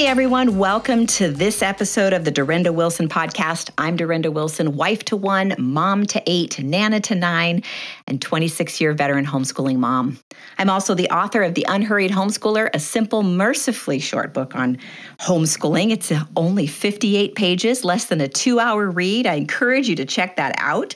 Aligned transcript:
Hey 0.00 0.06
everyone, 0.06 0.56
welcome 0.56 1.06
to 1.08 1.30
this 1.30 1.60
episode 1.60 2.14
of 2.14 2.24
the 2.24 2.32
Durenda 2.32 2.72
Wilson 2.72 3.06
podcast. 3.06 3.68
I'm 3.76 3.98
Durenda 3.98 4.32
Wilson, 4.32 4.74
wife 4.74 5.04
to 5.04 5.14
one, 5.14 5.54
mom 5.58 6.06
to 6.06 6.22
eight, 6.26 6.58
nana 6.58 7.00
to 7.00 7.14
nine, 7.14 7.62
and 8.06 8.18
26 8.22 8.80
year 8.80 8.94
veteran 8.94 9.26
homeschooling 9.26 9.76
mom. 9.76 10.18
I'm 10.56 10.70
also 10.70 10.94
the 10.94 11.10
author 11.10 11.42
of 11.42 11.52
The 11.52 11.66
Unhurried 11.68 12.12
Homeschooler, 12.12 12.70
a 12.72 12.78
simple, 12.78 13.22
mercifully 13.22 13.98
short 13.98 14.32
book 14.32 14.56
on 14.56 14.78
homeschooling. 15.18 15.90
It's 15.90 16.10
only 16.34 16.66
58 16.66 17.34
pages, 17.34 17.84
less 17.84 18.06
than 18.06 18.22
a 18.22 18.28
two 18.28 18.58
hour 18.58 18.90
read. 18.90 19.26
I 19.26 19.34
encourage 19.34 19.86
you 19.86 19.96
to 19.96 20.06
check 20.06 20.36
that 20.36 20.54
out. 20.56 20.94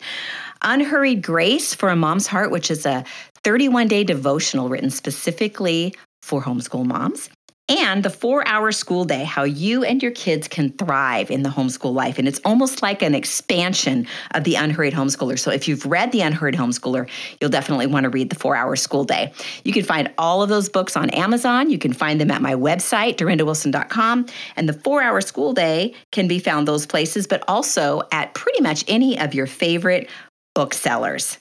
Unhurried 0.62 1.20
Grace 1.20 1.74
for 1.74 1.90
a 1.90 1.96
Mom's 1.96 2.26
Heart, 2.26 2.50
which 2.50 2.70
is 2.70 2.86
a 2.86 3.04
31 3.42 3.86
day 3.86 4.02
devotional 4.02 4.70
written 4.70 4.88
specifically 4.88 5.94
for 6.22 6.40
homeschool 6.40 6.86
moms 6.86 7.28
and 7.68 8.02
the 8.02 8.10
four 8.10 8.46
hour 8.46 8.72
school 8.72 9.04
day, 9.04 9.24
how 9.24 9.44
you 9.44 9.84
and 9.84 10.02
your 10.02 10.12
kids 10.12 10.48
can 10.48 10.70
thrive 10.70 11.30
in 11.30 11.42
the 11.42 11.48
homeschool 11.48 11.94
life. 11.94 12.18
And 12.18 12.28
it's 12.28 12.40
almost 12.44 12.82
like 12.82 13.00
an 13.00 13.14
expansion 13.14 14.06
of 14.32 14.44
the 14.44 14.56
Unhurried 14.56 14.92
Homeschooler. 14.92 15.38
So 15.38 15.50
if 15.50 15.66
you've 15.66 15.86
read 15.86 16.12
the 16.12 16.20
Unhurried 16.20 16.54
Homeschooler, 16.54 17.08
you'll 17.40 17.50
definitely 17.50 17.86
want 17.86 18.04
to 18.04 18.10
read 18.10 18.28
the 18.28 18.36
four 18.36 18.54
hour 18.54 18.76
school 18.76 19.04
day. 19.04 19.32
You 19.64 19.72
can 19.72 19.82
find 19.82 20.12
all 20.18 20.42
of 20.42 20.50
those 20.50 20.68
books 20.68 20.94
on 20.94 21.08
Amazon. 21.10 21.70
You 21.70 21.78
can 21.78 21.94
find 21.94 22.20
them 22.20 22.30
at 22.30 22.42
my 22.42 22.54
website, 22.54 23.16
durendawilson.com. 23.16 24.26
And 24.56 24.68
the 24.68 24.74
four 24.74 25.02
hour 25.02 25.22
school 25.22 25.54
day 25.54 25.94
can 26.12 26.28
be 26.28 26.38
found 26.38 26.68
those 26.68 26.84
places, 26.84 27.26
but 27.26 27.42
also 27.48 28.02
at 28.12 28.34
pretty 28.34 28.60
much 28.60 28.84
any 28.88 29.18
of 29.18 29.32
your 29.32 29.46
favorite 29.46 30.10
booksellers. 30.54 31.38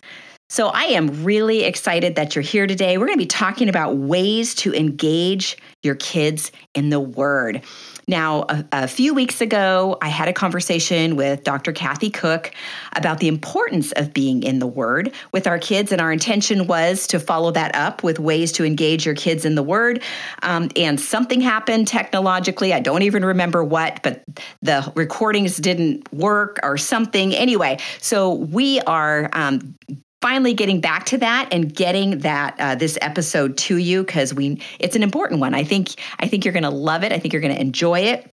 So 0.54 0.68
I 0.68 0.84
am 0.84 1.24
really 1.24 1.64
excited 1.64 2.14
that 2.14 2.36
you're 2.36 2.44
here 2.44 2.68
today. 2.68 3.00
We're 3.00 3.08
going 3.08 3.18
to 3.18 3.24
be 3.24 3.26
talking 3.26 3.70
about 3.70 3.96
ways 3.96 4.54
to 4.58 4.72
engage 4.72 5.58
your 5.82 5.96
kids 5.96 6.52
in 6.76 6.92
the 6.92 7.00
Word. 7.00 7.64
Now, 8.08 8.46
a, 8.48 8.66
a, 8.72 8.88
few 8.88 9.16
weeks 9.16 9.42
ago, 9.42 9.98
I 10.00 10.10
had 10.10 10.28
a 10.28 10.34
conversation 10.34 11.16
with 11.16 11.44
Dr. 11.44 11.72
Kathy 11.72 12.12
Koch 12.12 12.54
about 12.96 13.20
the 13.20 13.30
importance 13.30 13.94
of 13.94 14.14
being 14.14 14.44
in 14.44 14.60
the 14.60 14.68
Word 14.68 15.12
with 15.32 15.48
our 15.48 15.58
kids, 15.58 15.92
and 15.92 16.00
our 16.00 16.12
intention 16.12 16.68
was 16.68 17.08
to 17.08 17.20
follow 17.20 17.50
that 17.50 17.76
up 17.76 18.04
with 18.04 18.20
ways 18.20 18.52
to 18.52 18.64
engage 18.64 19.08
your 19.08 19.16
kids 19.16 19.46
in 19.46 19.56
the 19.56 19.64
Word. 19.64 20.04
Um, 20.44 20.70
and 20.76 21.00
something 21.00 21.42
happened 21.42 21.88
technologically. 21.88 22.74
I 22.74 22.80
don't 22.80 23.02
even 23.02 23.26
remember 23.26 23.64
what, 23.64 24.04
but 24.04 24.24
the 24.62 24.92
recordings 24.96 25.58
didn't 25.58 26.14
work 26.14 26.60
or 26.62 26.78
something. 26.78 27.34
Anyway, 27.34 27.80
so 28.00 28.36
we 28.36 28.82
are 28.82 29.32
um, 29.34 29.76
finally 30.24 30.54
getting 30.54 30.80
back 30.80 31.06
to 31.06 31.18
that 31.18 31.50
and 31.52 31.76
getting 31.76 32.20
that 32.20 32.56
uh, 32.58 32.76
this 32.76 32.98
episode 33.02 33.58
to 33.58 33.76
you 33.76 34.06
because 34.06 34.34
we 34.34 34.58
it's 34.80 34.96
an 34.96 35.04
important 35.04 35.42
one. 35.42 35.54
I 35.54 35.66
think 35.66 35.90
I 36.20 36.30
think 36.30 36.46
you're 36.46 36.54
going 36.54 36.64
to 36.64 36.70
love 36.70 37.04
it. 37.04 37.12
I 37.12 37.20
think 37.20 37.34
you're 37.34 37.42
going 37.42 37.54
to 37.54 37.60
enjoy 37.60 38.00
it. 38.00 38.32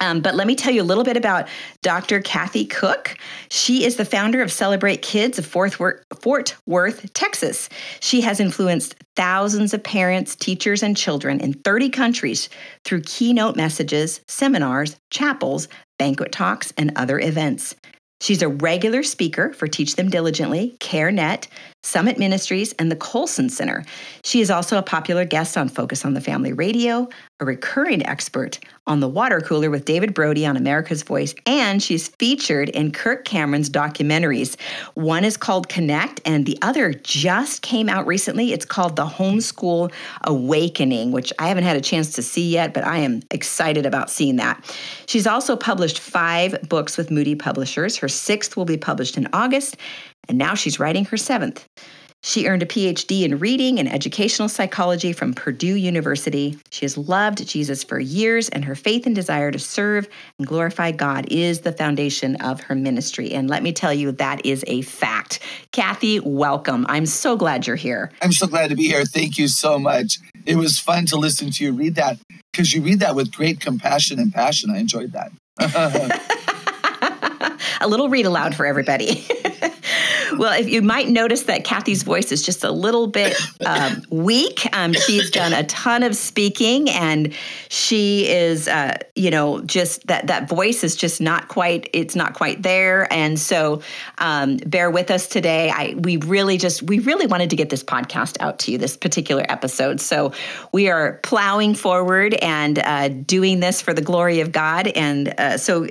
Um, 0.00 0.20
but 0.20 0.34
let 0.34 0.46
me 0.46 0.54
tell 0.54 0.74
you 0.74 0.82
a 0.82 0.84
little 0.84 1.04
bit 1.04 1.16
about 1.16 1.48
Dr. 1.80 2.20
Kathy 2.20 2.66
Koch. 2.66 3.16
She 3.50 3.84
is 3.84 3.96
the 3.96 4.04
founder 4.04 4.42
of 4.42 4.52
Celebrate 4.52 5.00
Kids 5.00 5.38
of 5.38 5.46
Fort 5.46 5.80
Worth, 5.80 6.04
Fort 6.20 6.54
Worth, 6.66 7.10
Texas. 7.14 7.70
She 8.00 8.20
has 8.20 8.38
influenced 8.38 8.94
thousands 9.16 9.72
of 9.72 9.82
parents, 9.82 10.36
teachers, 10.36 10.82
and 10.82 10.94
children 10.94 11.40
in 11.40 11.54
30 11.54 11.88
countries 11.88 12.50
through 12.84 13.02
keynote 13.02 13.56
messages, 13.56 14.20
seminars, 14.28 14.96
chapels, 15.10 15.68
banquet 15.98 16.32
talks, 16.32 16.74
and 16.76 16.92
other 16.96 17.18
events. 17.18 17.74
She's 18.22 18.40
a 18.40 18.46
regular 18.46 19.02
speaker 19.02 19.52
for 19.52 19.66
Teach 19.66 19.96
Them 19.96 20.08
Diligently, 20.08 20.76
CareNet, 20.78 21.48
Summit 21.84 22.18
Ministries, 22.18 22.72
and 22.74 22.90
the 22.90 22.96
Colson 22.96 23.48
Center. 23.48 23.84
She 24.24 24.40
is 24.40 24.50
also 24.50 24.78
a 24.78 24.82
popular 24.82 25.24
guest 25.24 25.56
on 25.56 25.68
Focus 25.68 26.04
on 26.04 26.14
the 26.14 26.20
Family 26.20 26.52
Radio, 26.52 27.08
a 27.40 27.44
recurring 27.44 28.06
expert 28.06 28.60
on 28.86 29.00
the 29.00 29.08
water 29.08 29.40
cooler 29.40 29.68
with 29.68 29.84
David 29.84 30.14
Brody 30.14 30.46
on 30.46 30.56
America's 30.56 31.02
Voice, 31.02 31.34
and 31.46 31.82
she's 31.82 32.08
featured 32.08 32.68
in 32.68 32.92
Kirk 32.92 33.24
Cameron's 33.24 33.68
documentaries. 33.68 34.58
One 34.94 35.24
is 35.24 35.36
called 35.36 35.68
Connect, 35.68 36.20
and 36.24 36.46
the 36.46 36.58
other 36.62 36.92
just 36.92 37.62
came 37.62 37.88
out 37.88 38.06
recently. 38.06 38.52
It's 38.52 38.64
called 38.64 38.96
The 38.96 39.06
Homeschool 39.06 39.92
Awakening, 40.22 41.10
which 41.12 41.32
I 41.38 41.48
haven't 41.48 41.64
had 41.64 41.76
a 41.76 41.80
chance 41.80 42.12
to 42.12 42.22
see 42.22 42.48
yet, 42.48 42.74
but 42.74 42.84
I 42.84 42.98
am 42.98 43.22
excited 43.30 43.86
about 43.86 44.10
seeing 44.10 44.36
that. 44.36 44.64
She's 45.06 45.26
also 45.26 45.56
published 45.56 45.98
five 45.98 46.56
books 46.68 46.96
with 46.96 47.10
Moody 47.10 47.34
Publishers. 47.34 47.96
Her 47.96 48.08
sixth 48.08 48.56
will 48.56 48.64
be 48.64 48.76
published 48.76 49.16
in 49.16 49.28
August, 49.32 49.76
and 50.28 50.38
now 50.38 50.54
she's 50.54 50.78
writing 50.78 51.04
her 51.06 51.16
seventh. 51.16 51.66
She 52.24 52.46
earned 52.46 52.62
a 52.62 52.66
PhD 52.66 53.24
in 53.24 53.40
reading 53.40 53.80
and 53.80 53.92
educational 53.92 54.48
psychology 54.48 55.12
from 55.12 55.34
Purdue 55.34 55.74
University. 55.74 56.56
She 56.70 56.84
has 56.84 56.96
loved 56.96 57.48
Jesus 57.48 57.82
for 57.82 57.98
years, 57.98 58.48
and 58.50 58.64
her 58.64 58.76
faith 58.76 59.06
and 59.06 59.14
desire 59.14 59.50
to 59.50 59.58
serve 59.58 60.08
and 60.38 60.46
glorify 60.46 60.92
God 60.92 61.26
is 61.32 61.62
the 61.62 61.72
foundation 61.72 62.36
of 62.36 62.60
her 62.60 62.76
ministry. 62.76 63.32
And 63.32 63.50
let 63.50 63.64
me 63.64 63.72
tell 63.72 63.92
you, 63.92 64.12
that 64.12 64.46
is 64.46 64.62
a 64.68 64.82
fact. 64.82 65.40
Kathy, 65.72 66.20
welcome. 66.20 66.86
I'm 66.88 67.06
so 67.06 67.36
glad 67.36 67.66
you're 67.66 67.74
here. 67.74 68.12
I'm 68.22 68.32
so 68.32 68.46
glad 68.46 68.70
to 68.70 68.76
be 68.76 68.86
here. 68.86 69.04
Thank 69.04 69.36
you 69.36 69.48
so 69.48 69.80
much. 69.80 70.18
It 70.46 70.54
was 70.54 70.78
fun 70.78 71.06
to 71.06 71.16
listen 71.16 71.50
to 71.50 71.64
you 71.64 71.72
read 71.72 71.96
that 71.96 72.18
because 72.52 72.72
you 72.72 72.82
read 72.82 73.00
that 73.00 73.16
with 73.16 73.32
great 73.32 73.58
compassion 73.58 74.20
and 74.20 74.32
passion. 74.32 74.70
I 74.70 74.78
enjoyed 74.78 75.12
that. 75.12 75.32
a 77.80 77.88
little 77.88 78.08
read 78.08 78.26
aloud 78.26 78.54
for 78.54 78.64
everybody. 78.64 79.26
well, 80.38 80.58
if 80.58 80.68
you 80.68 80.82
might 80.82 81.08
notice 81.08 81.44
that 81.44 81.64
Kathy's 81.64 82.02
voice 82.02 82.32
is 82.32 82.42
just 82.42 82.64
a 82.64 82.70
little 82.70 83.06
bit 83.06 83.36
um, 83.66 84.02
weak. 84.10 84.68
Um, 84.72 84.92
she's 84.92 85.30
done 85.30 85.52
a 85.52 85.64
ton 85.64 86.02
of 86.02 86.16
speaking, 86.16 86.90
and 86.90 87.34
she 87.68 88.28
is, 88.28 88.68
uh, 88.68 88.96
you 89.14 89.30
know, 89.30 89.60
just 89.62 90.06
that 90.06 90.26
that 90.26 90.48
voice 90.48 90.84
is 90.84 90.96
just 90.96 91.20
not 91.20 91.48
quite. 91.48 91.88
It's 91.92 92.16
not 92.16 92.34
quite 92.34 92.62
there, 92.62 93.12
and 93.12 93.38
so 93.38 93.82
um, 94.18 94.56
bear 94.58 94.90
with 94.90 95.10
us 95.10 95.28
today. 95.28 95.70
I 95.70 95.94
we 95.98 96.16
really 96.18 96.58
just 96.58 96.82
we 96.82 96.98
really 97.00 97.26
wanted 97.26 97.50
to 97.50 97.56
get 97.56 97.70
this 97.70 97.84
podcast 97.84 98.36
out 98.40 98.58
to 98.60 98.72
you 98.72 98.78
this 98.78 98.96
particular 98.96 99.44
episode, 99.48 100.00
so 100.00 100.32
we 100.72 100.88
are 100.88 101.20
plowing 101.22 101.74
forward 101.74 102.34
and 102.34 102.78
uh, 102.78 103.08
doing 103.08 103.60
this 103.60 103.80
for 103.80 103.92
the 103.92 104.02
glory 104.02 104.40
of 104.40 104.52
God. 104.52 104.88
And 104.88 105.34
uh, 105.38 105.58
so, 105.58 105.86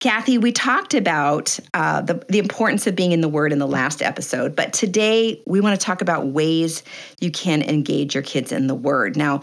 Kathy, 0.00 0.38
we 0.38 0.52
talked 0.52 0.94
about 0.94 1.58
uh, 1.72 2.00
the 2.00 2.24
the 2.28 2.38
importance 2.38 2.86
of 2.86 2.96
being 2.96 3.12
in 3.12 3.20
the 3.20 3.28
Word 3.28 3.52
in 3.52 3.58
the 3.58 3.66
last 3.66 3.83
last 3.84 4.00
episode. 4.00 4.56
But 4.56 4.72
today 4.72 5.42
we 5.46 5.60
want 5.60 5.78
to 5.78 5.84
talk 5.84 6.00
about 6.00 6.28
ways 6.28 6.82
you 7.20 7.30
can 7.30 7.60
engage 7.60 8.14
your 8.14 8.22
kids 8.22 8.50
in 8.50 8.66
the 8.66 8.74
Word. 8.74 9.14
Now, 9.14 9.42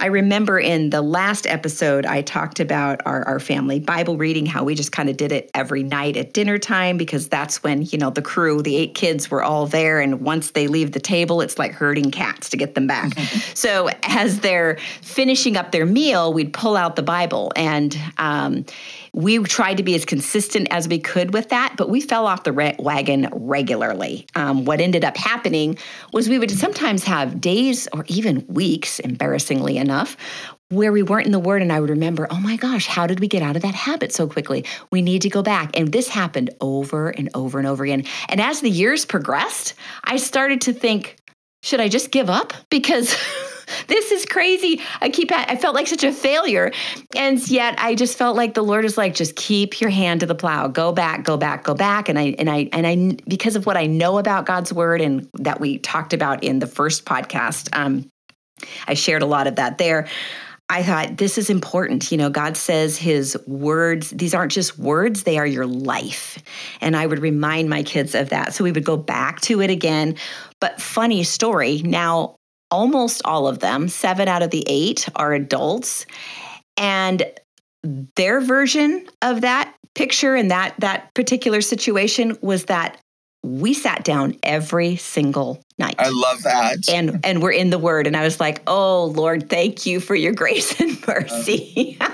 I 0.00 0.06
remember 0.06 0.58
in 0.58 0.88
the 0.88 1.02
last 1.02 1.46
episode, 1.46 2.06
I 2.06 2.22
talked 2.22 2.58
about 2.58 3.02
our, 3.04 3.22
our 3.24 3.38
family 3.38 3.78
Bible 3.78 4.16
reading, 4.16 4.46
how 4.46 4.64
we 4.64 4.74
just 4.74 4.92
kind 4.92 5.10
of 5.10 5.18
did 5.18 5.30
it 5.30 5.50
every 5.52 5.82
night 5.82 6.16
at 6.16 6.32
dinner 6.32 6.58
time 6.58 6.96
because 6.96 7.28
that's 7.28 7.62
when, 7.62 7.82
you 7.82 7.98
know, 7.98 8.08
the 8.08 8.22
crew, 8.22 8.62
the 8.62 8.76
eight 8.76 8.94
kids 8.94 9.30
were 9.30 9.42
all 9.42 9.66
there. 9.66 10.00
And 10.00 10.20
once 10.22 10.52
they 10.52 10.68
leave 10.68 10.92
the 10.92 11.00
table, 11.00 11.42
it's 11.42 11.58
like 11.58 11.72
herding 11.72 12.10
cats 12.10 12.48
to 12.50 12.56
get 12.56 12.74
them 12.74 12.86
back. 12.86 13.18
so 13.54 13.88
as 14.02 14.40
they're 14.40 14.76
finishing 15.02 15.56
up 15.56 15.72
their 15.72 15.86
meal, 15.86 16.32
we'd 16.32 16.52
pull 16.54 16.76
out 16.76 16.96
the 16.96 17.02
Bible. 17.02 17.52
And 17.56 17.98
um, 18.16 18.64
we 19.16 19.38
tried 19.38 19.78
to 19.78 19.82
be 19.82 19.94
as 19.94 20.04
consistent 20.04 20.68
as 20.70 20.86
we 20.86 20.98
could 20.98 21.32
with 21.32 21.48
that, 21.48 21.74
but 21.78 21.88
we 21.88 22.02
fell 22.02 22.26
off 22.26 22.44
the 22.44 22.52
re- 22.52 22.76
wagon 22.78 23.30
regularly. 23.32 24.26
Um, 24.34 24.66
what 24.66 24.78
ended 24.78 25.06
up 25.06 25.16
happening 25.16 25.78
was 26.12 26.28
we 26.28 26.38
would 26.38 26.50
sometimes 26.50 27.02
have 27.04 27.40
days 27.40 27.88
or 27.94 28.04
even 28.08 28.46
weeks, 28.46 28.98
embarrassingly 28.98 29.78
enough, 29.78 30.18
where 30.68 30.92
we 30.92 31.02
weren't 31.02 31.24
in 31.24 31.32
the 31.32 31.38
word 31.38 31.62
and 31.62 31.72
I 31.72 31.80
would 31.80 31.88
remember, 31.88 32.26
oh 32.30 32.38
my 32.38 32.56
gosh, 32.56 32.86
how 32.86 33.06
did 33.06 33.20
we 33.20 33.26
get 33.26 33.42
out 33.42 33.56
of 33.56 33.62
that 33.62 33.74
habit 33.74 34.12
so 34.12 34.28
quickly? 34.28 34.66
We 34.92 35.00
need 35.00 35.22
to 35.22 35.30
go 35.30 35.42
back. 35.42 35.78
And 35.78 35.90
this 35.90 36.08
happened 36.08 36.50
over 36.60 37.08
and 37.08 37.30
over 37.34 37.58
and 37.58 37.66
over 37.66 37.84
again. 37.84 38.04
And 38.28 38.38
as 38.38 38.60
the 38.60 38.70
years 38.70 39.06
progressed, 39.06 39.72
I 40.04 40.18
started 40.18 40.60
to 40.62 40.74
think, 40.74 41.16
should 41.62 41.80
I 41.80 41.88
just 41.88 42.10
give 42.10 42.28
up? 42.28 42.52
Because 42.68 43.16
this 43.88 44.12
is 44.12 44.24
crazy. 44.24 44.80
I 45.00 45.08
keep, 45.08 45.30
I 45.32 45.56
felt 45.56 45.74
like 45.74 45.86
such 45.86 46.04
a 46.04 46.12
failure. 46.12 46.72
And 47.14 47.46
yet 47.50 47.74
I 47.78 47.94
just 47.94 48.16
felt 48.16 48.36
like 48.36 48.54
the 48.54 48.62
Lord 48.62 48.84
is 48.84 48.96
like, 48.96 49.14
just 49.14 49.36
keep 49.36 49.80
your 49.80 49.90
hand 49.90 50.20
to 50.20 50.26
the 50.26 50.34
plow, 50.34 50.68
go 50.68 50.92
back, 50.92 51.24
go 51.24 51.36
back, 51.36 51.64
go 51.64 51.74
back. 51.74 52.08
And 52.08 52.18
I, 52.18 52.34
and 52.38 52.50
I, 52.50 52.68
and 52.72 52.86
I, 52.86 53.16
because 53.28 53.56
of 53.56 53.66
what 53.66 53.76
I 53.76 53.86
know 53.86 54.18
about 54.18 54.46
God's 54.46 54.72
word 54.72 55.00
and 55.00 55.28
that 55.34 55.60
we 55.60 55.78
talked 55.78 56.12
about 56.12 56.44
in 56.44 56.58
the 56.58 56.66
first 56.66 57.04
podcast, 57.04 57.68
um, 57.76 58.08
I 58.86 58.94
shared 58.94 59.22
a 59.22 59.26
lot 59.26 59.46
of 59.46 59.56
that 59.56 59.78
there. 59.78 60.08
I 60.68 60.82
thought 60.82 61.16
this 61.16 61.38
is 61.38 61.48
important. 61.48 62.10
You 62.10 62.18
know, 62.18 62.30
God 62.30 62.56
says 62.56 62.96
his 62.96 63.38
words, 63.46 64.10
these 64.10 64.34
aren't 64.34 64.50
just 64.50 64.78
words, 64.78 65.22
they 65.22 65.38
are 65.38 65.46
your 65.46 65.66
life. 65.66 66.42
And 66.80 66.96
I 66.96 67.06
would 67.06 67.20
remind 67.20 67.70
my 67.70 67.84
kids 67.84 68.14
of 68.16 68.30
that. 68.30 68.52
So 68.52 68.64
we 68.64 68.72
would 68.72 68.84
go 68.84 68.96
back 68.96 69.40
to 69.42 69.60
it 69.60 69.70
again. 69.70 70.16
But 70.60 70.80
funny 70.80 71.22
story, 71.22 71.82
now 71.84 72.36
almost 72.76 73.22
all 73.24 73.48
of 73.48 73.60
them, 73.60 73.88
seven 73.88 74.28
out 74.28 74.42
of 74.42 74.50
the 74.50 74.62
eight, 74.66 75.08
are 75.16 75.32
adults. 75.32 76.04
And 76.76 77.24
their 78.16 78.42
version 78.42 79.08
of 79.22 79.40
that 79.40 79.74
picture 79.94 80.34
and 80.34 80.50
that 80.50 80.74
that 80.80 81.14
particular 81.14 81.62
situation 81.62 82.36
was 82.42 82.66
that 82.66 83.00
we 83.42 83.72
sat 83.72 84.04
down 84.04 84.36
every 84.42 84.96
single 84.96 85.62
night. 85.78 85.96
I 85.98 86.08
love 86.08 86.42
that. 86.44 86.88
And 86.88 87.20
and 87.24 87.42
we're 87.42 87.52
in 87.52 87.70
the 87.70 87.78
word 87.78 88.06
and 88.06 88.16
I 88.16 88.24
was 88.24 88.40
like, 88.40 88.62
"Oh 88.66 89.06
Lord, 89.06 89.50
thank 89.50 89.86
you 89.86 90.00
for 90.00 90.14
your 90.14 90.32
grace 90.42 90.80
and 90.80 90.96
mercy." 91.06 91.96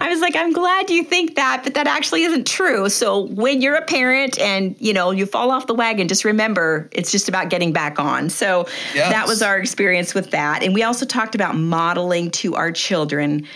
I 0.00 0.08
was 0.08 0.20
like, 0.20 0.36
"I'm 0.36 0.52
glad 0.52 0.90
you 0.90 1.04
think 1.04 1.36
that, 1.36 1.62
but 1.64 1.74
that 1.74 1.86
actually 1.86 2.22
isn't 2.22 2.46
true." 2.46 2.88
So 2.88 3.26
when 3.26 3.62
you're 3.62 3.76
a 3.76 3.84
parent 3.84 4.38
and, 4.38 4.76
you 4.78 4.92
know, 4.92 5.10
you 5.10 5.26
fall 5.26 5.50
off 5.50 5.66
the 5.66 5.74
wagon, 5.74 6.08
just 6.08 6.24
remember 6.24 6.88
it's 6.92 7.12
just 7.12 7.28
about 7.28 7.50
getting 7.50 7.72
back 7.72 7.98
on. 7.98 8.30
So 8.30 8.66
yes. 8.94 9.10
that 9.12 9.26
was 9.26 9.42
our 9.42 9.58
experience 9.58 10.14
with 10.14 10.30
that. 10.30 10.62
And 10.62 10.74
we 10.74 10.82
also 10.82 11.06
talked 11.06 11.34
about 11.34 11.56
modeling 11.56 12.30
to 12.32 12.54
our 12.54 12.72
children 12.72 13.46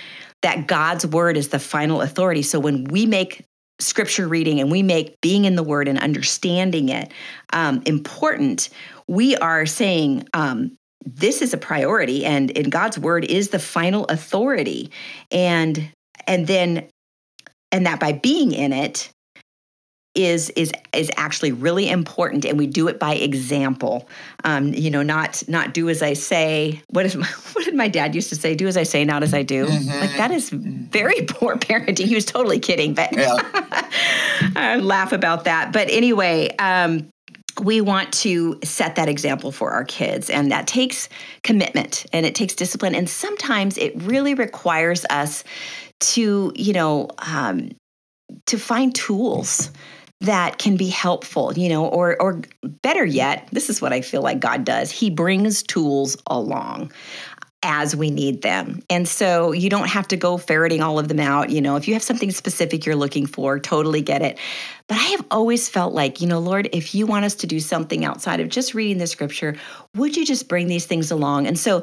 that 0.43 0.67
God's 0.67 1.07
word 1.07 1.37
is 1.37 1.49
the 1.49 1.59
final 1.59 2.03
authority. 2.03 2.43
So 2.43 2.61
when 2.61 2.85
we 2.85 3.07
make 3.07 3.47
scripture 3.81 4.29
reading 4.29 4.61
and 4.61 4.71
we 4.71 4.83
make 4.83 5.21
being 5.21 5.47
in 5.47 5.57
the 5.57 5.63
word 5.63 5.89
and 5.89 5.99
understanding 5.99 6.91
it 6.91 7.11
um, 7.53 7.83
important, 7.87 8.69
we 9.09 9.37
are 9.37 9.67
saying 9.67 10.29
um, 10.33 10.77
this 11.05 11.43
is 11.43 11.53
a 11.53 11.59
priority 11.59 12.25
and 12.25 12.51
in 12.51 12.71
God's 12.71 12.99
word 12.99 13.25
is 13.25 13.51
the 13.51 13.59
final 13.59 14.05
authority. 14.07 14.91
And 15.31 15.91
and 16.27 16.47
then 16.47 16.89
and 17.71 17.87
that 17.87 18.01
by 18.01 18.13
being 18.13 18.53
in 18.53 18.73
it 18.73 19.11
is 20.15 20.51
is 20.51 20.73
is 20.93 21.11
actually 21.17 21.51
really 21.51 21.89
important 21.89 22.45
and 22.45 22.57
we 22.57 22.67
do 22.67 22.89
it 22.89 22.99
by 22.99 23.15
example. 23.15 24.09
Um, 24.45 24.73
you 24.73 24.91
know 24.91 25.03
not 25.03 25.43
not 25.49 25.75
do 25.75 25.89
as 25.89 26.03
i 26.03 26.13
say. 26.13 26.81
What 26.91 27.05
is 27.05 27.17
my, 27.17 27.27
what 27.53 27.65
did 27.65 27.75
my 27.75 27.89
dad 27.89 28.15
used 28.15 28.29
to 28.29 28.37
say? 28.37 28.55
Do 28.55 28.69
as 28.69 28.77
i 28.77 28.85
say 28.85 29.05
not 29.05 29.23
as 29.23 29.35
i 29.35 29.43
do. 29.43 29.67
Mm-hmm. 29.67 30.01
like 30.01 30.17
that 30.17 30.31
is 30.31 30.51
very 30.51 31.23
poor 31.29 31.57
parenting. 31.57 32.07
He 32.07 32.15
was 32.15 32.25
totally 32.25 32.61
kidding 32.61 32.95
but 32.95 33.13
yeah. 33.13 33.37
i 34.57 34.79
laugh 34.81 35.13
about 35.13 35.45
that. 35.45 35.73
But 35.73 35.91
anyway 35.91 36.55
um, 36.59 37.11
we 37.63 37.81
want 37.81 38.13
to 38.13 38.59
set 38.65 38.97
that 38.97 39.09
example 39.09 39.53
for 39.53 39.71
our 39.71 39.85
kids 39.85 40.29
and 40.31 40.51
that 40.51 40.67
takes 40.67 41.09
commitment 41.43 42.07
and 42.13 42.27
it 42.27 42.35
takes 42.35 42.55
discipline 42.55 42.95
and 42.95 43.09
sometimes 43.09 43.79
it 43.79 43.93
really 44.03 44.35
requires 44.35 45.05
us 45.11 45.45
to 46.01 46.53
you 46.57 46.73
know 46.73 47.09
um, 47.19 47.71
to 48.47 48.59
find 48.59 48.95
tools 48.95 49.71
that 50.21 50.59
can 50.59 50.77
be 50.77 50.89
helpful, 50.89 51.53
you 51.55 51.69
know, 51.69 51.87
or 51.87 52.21
or 52.21 52.41
better 52.83 53.05
yet, 53.05 53.49
this 53.53 53.69
is 53.69 53.83
what 53.83 53.93
I 53.93 54.01
feel 54.01 54.23
like 54.23 54.41
God 54.41 54.65
does. 54.65 54.91
He 54.91 55.11
brings 55.11 55.63
tools 55.63 56.17
along 56.27 56.93
as 57.65 57.97
we 57.97 58.11
need 58.11 58.43
them. 58.43 58.83
And 58.91 59.09
so 59.09 59.53
you 59.53 59.71
don't 59.71 59.89
have 59.89 60.07
to 60.09 60.17
go 60.17 60.37
ferreting 60.37 60.83
all 60.83 60.99
of 60.99 61.09
them 61.09 61.19
out, 61.19 61.51
you 61.51 61.61
know, 61.61 61.77
if 61.77 61.89
you 61.89 61.95
have 61.95 62.03
something 62.03 62.31
specific 62.31 62.85
you're 62.85 62.95
looking 62.95 63.27
for, 63.27 63.59
totally 63.59 64.03
get 64.03 64.23
it. 64.23 64.39
But 64.87 64.99
I 64.99 65.05
have 65.05 65.25
always 65.31 65.69
felt 65.69 65.95
like, 65.95 66.21
you 66.21 66.27
know, 66.27 66.39
Lord, 66.39 66.69
if 66.73 66.95
you 66.95 67.07
want 67.07 67.25
us 67.25 67.35
to 67.37 67.47
do 67.47 67.59
something 67.59 68.05
outside 68.05 68.41
of 68.41 68.51
just 68.51 68.75
reading 68.75 68.99
the 68.99 69.07
scripture, 69.07 69.57
would 69.95 70.15
you 70.15 70.27
just 70.27 70.47
bring 70.47 70.69
these 70.69 70.85
things 70.85 71.11
along? 71.11 71.47
And 71.47 71.59
so 71.59 71.83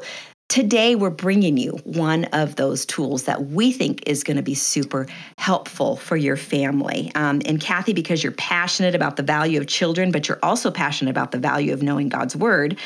Today, 0.52 0.96
we're 0.96 1.08
bringing 1.08 1.56
you 1.56 1.78
one 1.84 2.26
of 2.26 2.56
those 2.56 2.84
tools 2.84 3.22
that 3.22 3.46
we 3.46 3.72
think 3.72 4.02
is 4.06 4.22
going 4.22 4.36
to 4.36 4.42
be 4.42 4.54
super 4.54 5.06
helpful 5.38 5.96
for 5.96 6.14
your 6.14 6.36
family. 6.36 7.10
Um, 7.14 7.40
and 7.46 7.58
Kathy, 7.58 7.94
because 7.94 8.22
you're 8.22 8.32
passionate 8.32 8.94
about 8.94 9.16
the 9.16 9.22
value 9.22 9.58
of 9.58 9.66
children, 9.66 10.12
but 10.12 10.28
you're 10.28 10.38
also 10.42 10.70
passionate 10.70 11.10
about 11.10 11.30
the 11.30 11.38
value 11.38 11.72
of 11.72 11.82
knowing 11.82 12.10
God's 12.10 12.36
word, 12.36 12.78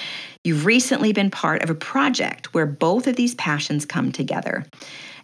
you've 0.45 0.65
recently 0.65 1.13
been 1.13 1.29
part 1.29 1.65
of 1.65 1.69
a 1.69 1.75
project 1.75 2.55
where 2.55 2.67
both 2.67 3.09
of 3.09 3.17
these 3.17 3.35
passions 3.35 3.85
come 3.85 4.13
together. 4.13 4.65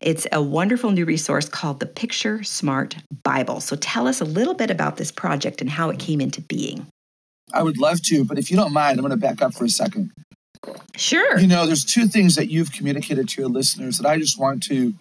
It's 0.01 0.27
a 0.33 0.43
wonderful 0.43 0.91
new 0.91 1.05
resource 1.05 1.49
called 1.49 1.79
the 1.79 1.87
Picture 1.87 2.43
Smart 2.43 2.97
Bible. 3.23 3.61
So 3.61 3.77
tell 3.77 4.09
us 4.09 4.21
a 4.21 4.25
little 4.25 4.55
bit 4.55 4.73
about 4.73 4.97
this 4.97 5.13
project 5.13 5.61
and 5.61 5.71
how 5.71 5.91
it 5.91 6.01
came 6.01 6.21
into 6.21 6.41
being. 6.41 6.89
I 7.55 7.63
would 7.63 7.79
love 7.79 8.03
to, 8.07 8.25
but 8.25 8.37
if 8.37 8.51
you 8.51 8.57
don't 8.57 8.73
mind, 8.73 8.99
I'm 8.99 9.07
going 9.07 9.11
to 9.11 9.17
back 9.17 9.41
up 9.41 9.55
for 9.55 9.65
a 9.65 9.69
second. 9.69 10.11
Sure. 10.97 11.39
You 11.39 11.47
know, 11.47 11.67
there's 11.67 11.85
two 11.85 12.07
things 12.07 12.37
that 12.37 12.51
you've 12.51 12.73
communicated 12.73 13.29
to 13.31 13.41
your 13.41 13.51
listeners 13.51 13.99
that 13.99 14.09
I 14.09 14.19
just 14.19 14.39
want 14.39 14.63
to 14.65 14.95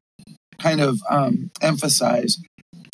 kind 0.60 0.82
of 0.82 1.00
um, 1.10 1.52
emphasize. 1.62 2.38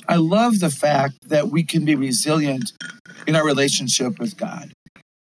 I 0.08 0.16
love 0.16 0.60
the 0.60 0.70
fact 0.70 1.16
that 1.30 1.50
we 1.50 1.64
can 1.64 1.86
be 1.86 1.96
resilient 1.96 2.72
in 3.26 3.36
our 3.36 3.46
relationship 3.46 4.20
with 4.20 4.38
God. 4.38 4.72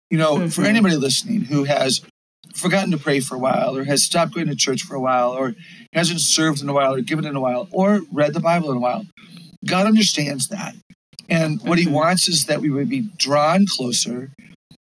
You 0.09 0.17
know, 0.17 0.37
mm-hmm. 0.37 0.47
for 0.47 0.63
anybody 0.63 0.95
listening 0.97 1.41
who 1.41 1.63
has 1.63 2.01
forgotten 2.53 2.91
to 2.91 2.97
pray 2.97 3.19
for 3.21 3.35
a 3.35 3.39
while, 3.39 3.77
or 3.77 3.83
has 3.85 4.03
stopped 4.03 4.33
going 4.33 4.47
to 4.47 4.55
church 4.55 4.83
for 4.83 4.95
a 4.95 4.99
while, 4.99 5.31
or 5.31 5.53
hasn't 5.93 6.19
served 6.19 6.61
in 6.61 6.67
a 6.67 6.73
while, 6.73 6.93
or 6.93 7.01
given 7.01 7.25
in 7.25 7.35
a 7.35 7.39
while, 7.39 7.67
or 7.71 8.01
read 8.11 8.33
the 8.33 8.39
Bible 8.39 8.71
in 8.71 8.77
a 8.77 8.79
while, 8.79 9.05
God 9.65 9.87
understands 9.87 10.47
that. 10.49 10.75
And 11.29 11.61
what 11.61 11.79
mm-hmm. 11.79 11.89
He 11.89 11.95
wants 11.95 12.27
is 12.27 12.45
that 12.45 12.59
we 12.59 12.69
would 12.69 12.89
be 12.89 13.07
drawn 13.17 13.65
closer 13.67 14.31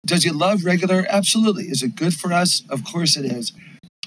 does 0.07 0.23
he 0.23 0.31
love 0.31 0.63
regular? 0.63 1.05
Absolutely. 1.09 1.65
Is 1.65 1.83
it 1.83 1.95
good 1.95 2.13
for 2.13 2.31
us? 2.31 2.63
Of 2.69 2.83
course 2.83 3.17
it 3.17 3.25
is. 3.25 3.51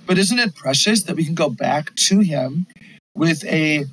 But 0.06 0.18
isn't 0.18 0.38
it 0.38 0.56
precious 0.56 1.04
that 1.04 1.14
we 1.14 1.24
can 1.24 1.34
go 1.34 1.50
back 1.50 1.94
to 1.94 2.20
him 2.20 2.66
with 3.14 3.44
a 3.44 3.84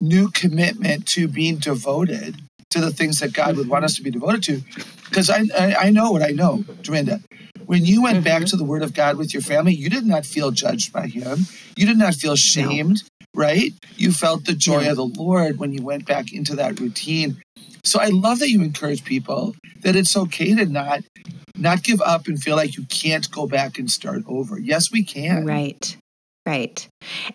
new 0.00 0.30
commitment 0.30 1.08
to 1.08 1.26
being 1.26 1.56
devoted 1.56 2.36
to 2.70 2.80
the 2.80 2.90
things 2.90 3.20
that 3.20 3.32
God 3.32 3.56
would 3.56 3.68
want 3.68 3.84
us 3.84 3.96
to 3.96 4.02
be 4.02 4.10
devoted 4.10 4.42
to? 4.44 4.62
Because 5.08 5.30
I, 5.30 5.44
I, 5.58 5.74
I 5.86 5.90
know 5.90 6.12
what 6.12 6.22
I 6.22 6.30
know, 6.30 6.58
Durenda. 6.82 7.22
When 7.64 7.84
you 7.84 8.02
went 8.02 8.18
mm-hmm. 8.18 8.24
back 8.24 8.44
to 8.46 8.56
the 8.56 8.64
Word 8.64 8.82
of 8.82 8.92
God 8.92 9.16
with 9.16 9.32
your 9.32 9.42
family, 9.42 9.74
you 9.74 9.88
did 9.88 10.04
not 10.04 10.26
feel 10.26 10.50
judged 10.50 10.92
by 10.92 11.06
Him. 11.06 11.38
You 11.76 11.86
did 11.86 11.96
not 11.96 12.14
feel 12.14 12.36
shamed, 12.36 13.02
no. 13.34 13.40
right? 13.40 13.72
You 13.96 14.12
felt 14.12 14.44
the 14.44 14.52
joy 14.52 14.82
yeah. 14.82 14.90
of 14.90 14.96
the 14.96 15.06
Lord 15.06 15.58
when 15.58 15.72
you 15.72 15.82
went 15.82 16.04
back 16.04 16.32
into 16.32 16.54
that 16.56 16.78
routine. 16.78 17.40
So 17.82 18.00
I 18.00 18.08
love 18.08 18.38
that 18.40 18.50
you 18.50 18.62
encourage 18.62 19.04
people 19.04 19.56
that 19.80 19.96
it's 19.96 20.16
okay 20.16 20.54
to 20.54 20.66
not 20.66 21.00
not 21.56 21.82
give 21.82 22.00
up 22.00 22.26
and 22.26 22.40
feel 22.40 22.56
like 22.56 22.76
you 22.76 22.84
can't 22.86 23.30
go 23.30 23.46
back 23.46 23.78
and 23.78 23.90
start 23.90 24.22
over. 24.26 24.58
Yes, 24.58 24.90
we 24.90 25.04
can. 25.04 25.46
Right. 25.46 25.96
Right. 26.46 26.86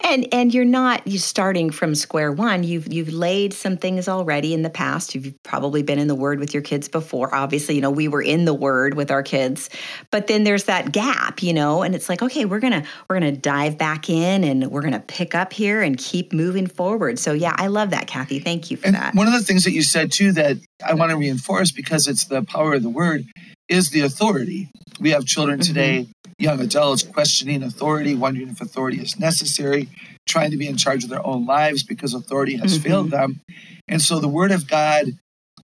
And 0.02 0.32
and 0.32 0.54
you're 0.54 0.66
not 0.66 1.08
you 1.08 1.18
starting 1.18 1.72
from 1.72 1.96
square 1.96 2.32
one. 2.32 2.64
You've 2.64 2.94
you've 2.94 3.12
laid 3.12 3.56
some 3.56 3.76
things 3.76 4.08
already 4.08 4.54
in 4.54 4.62
the 4.62 4.70
past. 4.70 5.16
You've 5.16 5.34
probably 5.44 5.82
been 5.82 5.98
in 5.98 6.08
the 6.08 6.14
word 6.14 6.40
with 6.40 6.54
your 6.54 6.62
kids 6.62 6.88
before. 6.88 7.34
Obviously, 7.34 7.74
you 7.74 7.82
know, 7.82 7.90
we 7.90 8.08
were 8.08 8.22
in 8.22 8.46
the 8.46 8.54
word 8.54 8.94
with 8.94 9.10
our 9.10 9.24
kids. 9.24 9.68
But 10.12 10.28
then 10.28 10.44
there's 10.44 10.66
that 10.66 10.92
gap, 10.92 11.42
you 11.42 11.54
know, 11.54 11.82
and 11.82 11.96
it's 11.96 12.08
like, 12.08 12.22
okay, 12.22 12.46
we're 12.46 12.60
going 12.60 12.74
to 12.74 12.84
we're 13.10 13.20
going 13.20 13.34
to 13.34 13.40
dive 13.40 13.80
back 13.80 14.12
in 14.12 14.44
and 14.44 14.68
we're 14.68 14.82
going 14.82 14.94
to 14.94 15.00
pick 15.00 15.34
up 15.34 15.54
here 15.54 15.82
and 15.82 15.98
keep 15.98 16.32
moving 16.32 16.68
forward. 16.68 17.18
So 17.18 17.34
yeah, 17.34 17.56
I 17.58 17.66
love 17.66 17.90
that, 17.90 18.06
Kathy. 18.06 18.38
Thank 18.38 18.70
you 18.70 18.78
for 18.78 18.86
and 18.86 18.96
that. 18.96 19.16
One 19.16 19.26
of 19.26 19.34
the 19.34 19.42
things 19.42 19.64
that 19.64 19.72
you 19.72 19.82
said 19.82 20.12
too 20.12 20.34
that 20.34 20.58
I 20.86 20.94
want 20.94 21.10
to 21.10 21.18
reinforce 21.18 21.72
because 21.72 22.08
it's 22.08 22.26
the 22.26 22.44
power 22.44 22.76
of 22.76 22.84
the 22.84 22.90
word 22.90 23.26
is 23.70 23.92
the 23.92 24.02
authority. 24.02 24.70
We 25.00 25.12
have 25.12 25.26
children 25.26 25.60
mm-hmm. 25.60 25.68
today, 25.68 26.08
young 26.38 26.60
adults 26.60 27.04
questioning 27.04 27.64
authority, 27.64 28.16
wondering 28.16 28.50
if 28.50 28.60
authority 28.60 29.00
is 29.00 29.20
necessary, 29.20 29.88
trying 30.28 30.52
to 30.52 30.58
be 30.58 30.68
in 30.68 30.76
charge 30.76 31.04
of 31.04 31.10
their 31.10 31.26
own 31.26 31.46
lives 31.46 31.84
because 31.84 32.14
authority 32.14 32.58
has 32.58 32.74
mm-hmm. 32.74 32.90
failed 32.90 33.12
them. 33.12 33.40
And 33.88 34.02
so 34.02 34.20
the 34.20 34.28
word 34.28 34.52
of 34.52 34.68
God 34.68 35.06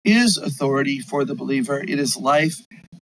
is 0.04 0.38
authority 0.38 1.00
for 1.00 1.26
the 1.26 1.36
believer. 1.36 1.82
It 1.82 2.00
is 2.00 2.16
life, 2.16 2.62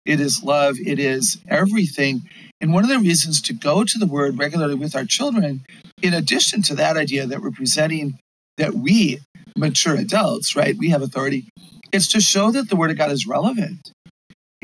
it 0.06 0.20
is 0.20 0.42
love, 0.42 0.76
it 0.84 0.98
is 0.98 1.38
everything. 1.48 2.22
And 2.60 2.72
one 2.72 2.84
of 2.84 2.90
the 2.90 2.98
reasons 2.98 3.42
to 3.42 3.52
go 3.52 3.84
to 3.84 3.98
the 3.98 4.06
word 4.06 4.38
regularly 4.38 4.76
with 4.76 4.94
our 4.94 5.04
children, 5.04 5.64
in 6.02 6.14
addition 6.14 6.62
to 6.62 6.74
that 6.76 6.96
idea 6.96 7.26
that 7.26 7.42
we're 7.42 7.50
presenting 7.50 8.18
that 8.56 8.74
we, 8.74 9.18
mature 9.56 9.96
adults, 9.96 10.54
right, 10.54 10.76
we 10.76 10.90
have 10.90 11.02
authority, 11.02 11.48
it's 11.92 12.08
to 12.08 12.20
show 12.20 12.50
that 12.52 12.68
the 12.68 12.76
word 12.76 12.90
of 12.90 12.98
God 12.98 13.10
is 13.10 13.26
relevant. 13.26 13.90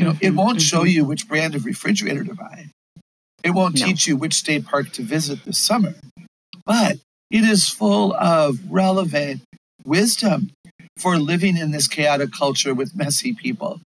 You 0.00 0.07
know, 0.07 0.16
it 0.23 0.30
won't 0.30 0.62
show 0.62 0.78
mm-hmm. 0.78 0.87
you 0.87 1.04
which 1.04 1.28
brand 1.28 1.54
of 1.54 1.66
refrigerator 1.66 2.25
to 2.25 2.35
buy. 2.35 2.69
It 3.45 3.50
won't 3.50 3.78
no. 3.78 3.85
teach 3.85 4.07
you 4.07 4.16
which 4.16 4.33
state 4.33 4.64
park 4.64 4.92
to 4.92 5.02
visit 5.02 5.45
this 5.45 5.59
summer. 5.59 5.92
But 6.64 6.97
it 7.30 7.45
is 7.45 7.69
full 7.69 8.14
of 8.14 8.59
relevant 8.71 9.42
wisdom 9.85 10.52
for 10.97 11.19
living 11.19 11.59
in 11.59 11.71
this 11.71 11.87
chaotic 11.87 12.30
culture 12.33 12.73
with 12.73 12.97
messy 12.97 13.35
people. 13.35 13.83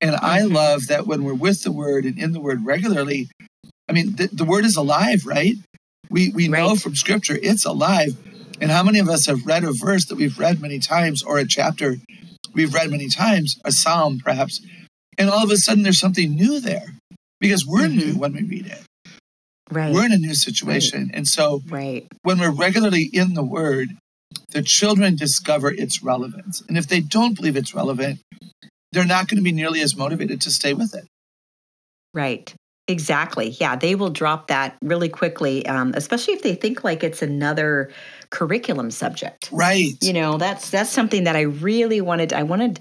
And 0.00 0.16
I 0.16 0.40
mm-hmm. 0.40 0.54
love 0.54 0.86
that 0.86 1.06
when 1.06 1.22
we're 1.22 1.34
with 1.34 1.64
the 1.64 1.72
word 1.72 2.06
and 2.06 2.18
in 2.18 2.32
the 2.32 2.40
word 2.40 2.64
regularly, 2.64 3.28
I 3.90 3.92
mean, 3.92 4.16
the, 4.16 4.28
the 4.32 4.46
word 4.46 4.64
is 4.64 4.76
alive, 4.76 5.26
right? 5.26 5.56
We, 6.08 6.30
we 6.30 6.48
right. 6.48 6.60
know 6.60 6.76
from 6.76 6.96
scripture 6.96 7.38
it's 7.42 7.66
alive. 7.66 8.16
And 8.58 8.70
how 8.70 8.82
many 8.82 9.00
of 9.00 9.10
us 9.10 9.26
have 9.26 9.44
read 9.44 9.64
a 9.64 9.72
verse 9.72 10.06
that 10.06 10.16
we've 10.16 10.38
read 10.38 10.62
many 10.62 10.78
times 10.78 11.22
or 11.22 11.36
a 11.36 11.46
chapter 11.46 11.96
we've 12.54 12.72
read 12.72 12.90
many 12.90 13.08
times, 13.08 13.60
a 13.64 13.70
psalm 13.70 14.18
perhaps, 14.24 14.62
and 15.18 15.28
all 15.28 15.44
of 15.44 15.50
a 15.50 15.56
sudden 15.56 15.82
there's 15.82 15.98
something 15.98 16.34
new 16.34 16.60
there 16.60 16.94
because 17.40 17.66
we're 17.66 17.88
mm-hmm. 17.88 17.98
new 17.98 18.18
when 18.18 18.32
we 18.32 18.42
read 18.42 18.66
it. 18.66 18.82
Right. 19.70 19.92
We're 19.92 20.06
in 20.06 20.12
a 20.12 20.18
new 20.18 20.34
situation. 20.34 21.06
Right. 21.06 21.14
And 21.14 21.28
so 21.28 21.60
right. 21.68 22.06
when 22.22 22.38
we're 22.38 22.50
regularly 22.50 23.10
in 23.12 23.34
the 23.34 23.42
word, 23.42 23.88
the 24.50 24.62
children 24.62 25.16
discover 25.16 25.70
its 25.70 26.02
relevance. 26.02 26.62
And 26.68 26.78
if 26.78 26.88
they 26.88 27.00
don't 27.00 27.36
believe 27.36 27.56
it's 27.56 27.74
relevant, 27.74 28.20
they're 28.92 29.04
not 29.04 29.28
going 29.28 29.36
to 29.36 29.42
be 29.42 29.52
nearly 29.52 29.80
as 29.80 29.94
motivated 29.94 30.40
to 30.42 30.50
stay 30.50 30.72
with 30.72 30.94
it. 30.94 31.04
Right. 32.14 32.52
Exactly. 32.88 33.50
Yeah, 33.60 33.76
they 33.76 33.94
will 33.94 34.08
drop 34.08 34.46
that 34.46 34.78
really 34.82 35.10
quickly, 35.10 35.66
um, 35.66 35.92
especially 35.94 36.32
if 36.32 36.42
they 36.42 36.54
think 36.54 36.84
like 36.84 37.04
it's 37.04 37.20
another 37.20 37.90
curriculum 38.30 38.90
subject. 38.90 39.50
Right. 39.52 39.92
You 40.00 40.14
know, 40.14 40.38
that's 40.38 40.70
that's 40.70 40.88
something 40.88 41.24
that 41.24 41.36
I 41.36 41.42
really 41.42 42.00
wanted. 42.00 42.32
I 42.32 42.44
wanted 42.44 42.80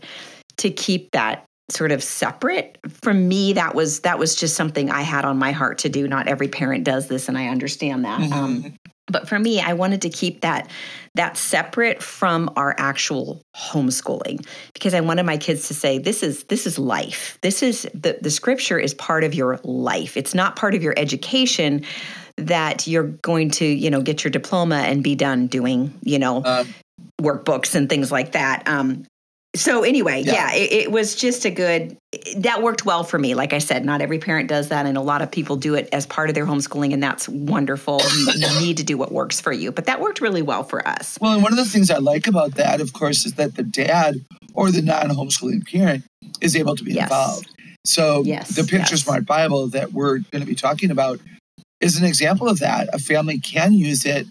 to 0.60 0.70
keep 0.70 1.12
that 1.12 1.44
sort 1.70 1.92
of 1.92 2.04
separate. 2.04 2.78
From 3.02 3.28
me 3.28 3.54
that 3.54 3.76
was 3.76 4.02
that 4.02 4.20
was 4.20 4.36
just 4.36 4.56
something 4.56 4.90
i 4.90 5.02
had 5.02 5.26
on 5.26 5.38
my 5.38 5.52
heart 5.52 5.80
to 5.80 5.90
do. 5.90 6.08
Not 6.08 6.28
every 6.28 6.48
parent 6.48 6.84
does 6.84 7.08
this 7.08 7.28
and 7.28 7.38
i 7.38 7.48
understand 7.48 8.06
that. 8.06 8.22
Mm-hmm. 8.22 8.34
um, 8.34 8.74
but 9.10 9.28
for 9.28 9.40
me 9.40 9.62
i 9.62 9.74
wanted 9.74 10.02
to 10.02 10.10
keep 10.10 10.42
that 10.42 10.70
that 11.16 11.38
separate 11.38 12.04
from 12.04 12.52
our 12.58 12.76
actual 12.78 13.42
homeschooling 13.56 14.46
because 14.74 14.94
i 14.94 15.00
wanted 15.00 15.24
my 15.24 15.38
kids 15.38 15.68
to 15.70 15.74
say 15.74 15.98
this 15.98 16.24
is 16.24 16.44
this 16.46 16.68
is 16.68 16.78
life. 16.78 17.38
This 17.42 17.64
is 17.64 17.88
the, 17.94 18.18
the 18.22 18.32
scripture 18.32 18.78
is 18.78 18.94
part 18.94 19.24
of 19.24 19.34
your 19.34 19.60
life. 19.64 20.18
It's 20.18 20.34
not 20.34 20.56
part 20.56 20.76
of 20.76 20.84
your 20.84 20.94
education 20.98 21.84
that 22.38 22.86
you're 22.86 23.08
going 23.24 23.50
to 23.50 23.66
you 23.66 23.90
know 23.90 24.02
get 24.02 24.24
your 24.24 24.32
diploma 24.32 24.78
and 24.78 25.04
be 25.04 25.16
done 25.16 25.48
doing 25.48 25.98
you 26.04 26.20
know 26.20 26.44
Uh, 26.44 26.64
workbooks 27.22 27.76
and 27.76 27.90
things 27.90 28.12
like 28.12 28.34
that. 28.34 28.68
Um, 28.68 29.06
so 29.58 29.84
anyway 29.84 30.24
Yeah. 30.24 30.34
yeah, 30.34 30.54
it, 30.54 30.72
it 30.72 30.92
was 30.92 31.16
just 31.16 31.46
a 31.46 31.50
good 31.50 31.98
that 32.38 32.62
worked 32.64 32.86
well 32.86 33.04
for 33.04 33.20
me 33.20 33.36
like 33.36 33.54
i 33.54 33.58
said 33.58 33.84
not 33.86 34.02
every 34.02 34.20
parent 34.20 34.48
does 34.48 34.70
that 34.70 34.86
and 34.86 34.98
a 34.98 35.02
lot 35.02 35.22
of 35.22 35.30
people 35.32 35.56
do 35.58 35.76
it 35.76 35.90
as 35.92 36.06
part 36.06 36.30
of 36.30 36.36
their 36.36 36.46
homeschooling 36.46 36.94
and 36.94 37.02
that's 37.04 37.28
wonderful 37.28 38.00
you, 38.14 38.28
you 38.34 38.60
need 38.60 38.78
to 38.78 38.84
do 38.84 38.98
what 38.98 39.12
works 39.12 39.42
for 39.42 39.52
you 39.52 39.72
but 39.72 39.86
that 39.86 40.00
worked 40.00 40.22
really 40.22 40.42
well 40.42 40.64
for 40.64 40.88
us 40.88 41.18
Well, 41.20 41.34
and 41.34 41.44
one 41.44 41.52
of 41.52 41.58
the 41.58 41.66
things 41.66 41.90
I 41.92 41.98
like 41.98 42.28
about 42.28 42.56
that, 42.56 42.80
of 42.82 42.94
course, 42.94 43.26
is 43.26 43.34
that 43.34 43.56
the 43.56 43.64
dad 43.64 44.16
or 44.54 44.72
the 44.72 44.82
non 44.82 45.10
homeschooling 45.10 45.68
parent 45.70 46.04
is 46.42 46.56
able 46.56 46.76
to 46.76 46.84
be 46.84 46.94
Yes. 46.94 47.04
involved. 47.04 47.48
So 47.86 48.24
Yes, 48.26 48.56
the 48.56 48.64
Picture 48.64 48.96
yes. 48.96 49.04
Smart 49.04 49.26
Bible 49.26 49.68
that 49.70 49.94
we're 49.94 50.20
going 50.32 50.42
to 50.42 50.46
be 50.46 50.56
talking 50.56 50.92
about 50.92 51.20
is 51.82 51.98
an 51.98 52.06
example 52.06 52.48
of 52.50 52.60
that. 52.60 52.90
A 52.94 53.00
family 53.00 53.40
can 53.40 53.74
use 53.74 54.06
it 54.06 54.26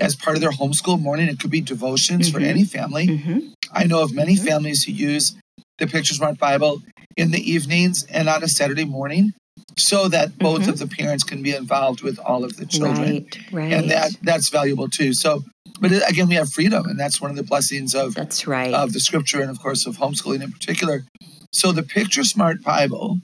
as 0.00 0.14
part 0.16 0.36
of 0.36 0.40
their 0.40 0.50
homeschool 0.50 1.00
morning. 1.00 1.28
It 1.28 1.38
could 1.40 1.50
be 1.50 1.60
devotions 1.60 2.30
for 2.30 2.40
Mhm. 2.40 2.46
any 2.46 2.64
family. 2.64 3.06
hmm 3.16 3.38
I 3.72 3.84
know 3.84 4.02
of 4.02 4.12
many 4.12 4.36
Mhm. 4.36 4.44
families 4.44 4.84
who 4.84 4.92
use 4.92 5.34
the 5.78 5.86
Picture 5.86 6.14
Smart 6.14 6.38
Bible 6.38 6.82
in 7.16 7.30
the 7.30 7.50
evenings 7.50 8.04
and 8.04 8.28
on 8.28 8.42
a 8.42 8.48
Saturday 8.48 8.84
morning 8.84 9.32
so 9.78 10.08
that 10.08 10.38
both 10.38 10.62
Mhm. 10.62 10.68
of 10.68 10.78
the 10.78 10.86
parents 10.86 11.24
can 11.24 11.42
be 11.42 11.54
involved 11.54 12.00
with 12.02 12.18
all 12.18 12.44
of 12.44 12.56
the 12.56 12.66
children 12.66 13.12
right 13.24 13.38
right 13.52 13.72
and 13.72 13.90
that 13.90 14.16
that's 14.22 14.48
valuable 14.48 14.88
too. 14.88 15.12
So, 15.12 15.44
but 15.80 15.92
again, 16.08 16.28
we 16.28 16.34
have 16.36 16.50
freedom, 16.52 16.86
and 16.86 16.98
that's 16.98 17.20
one 17.20 17.30
of 17.30 17.36
the 17.36 17.42
blessings 17.42 17.94
of 17.94 18.14
that's 18.14 18.46
right 18.46 18.72
of 18.72 18.92
the 18.92 19.00
scripture, 19.00 19.40
and 19.40 19.50
of 19.50 19.60
course 19.60 19.84
of 19.86 19.98
homeschooling 19.98 20.42
in 20.42 20.52
particular. 20.52 21.04
So, 21.52 21.72
the 21.72 21.82
Picture 21.82 22.24
Smart 22.24 22.62
Bible, 22.62 23.20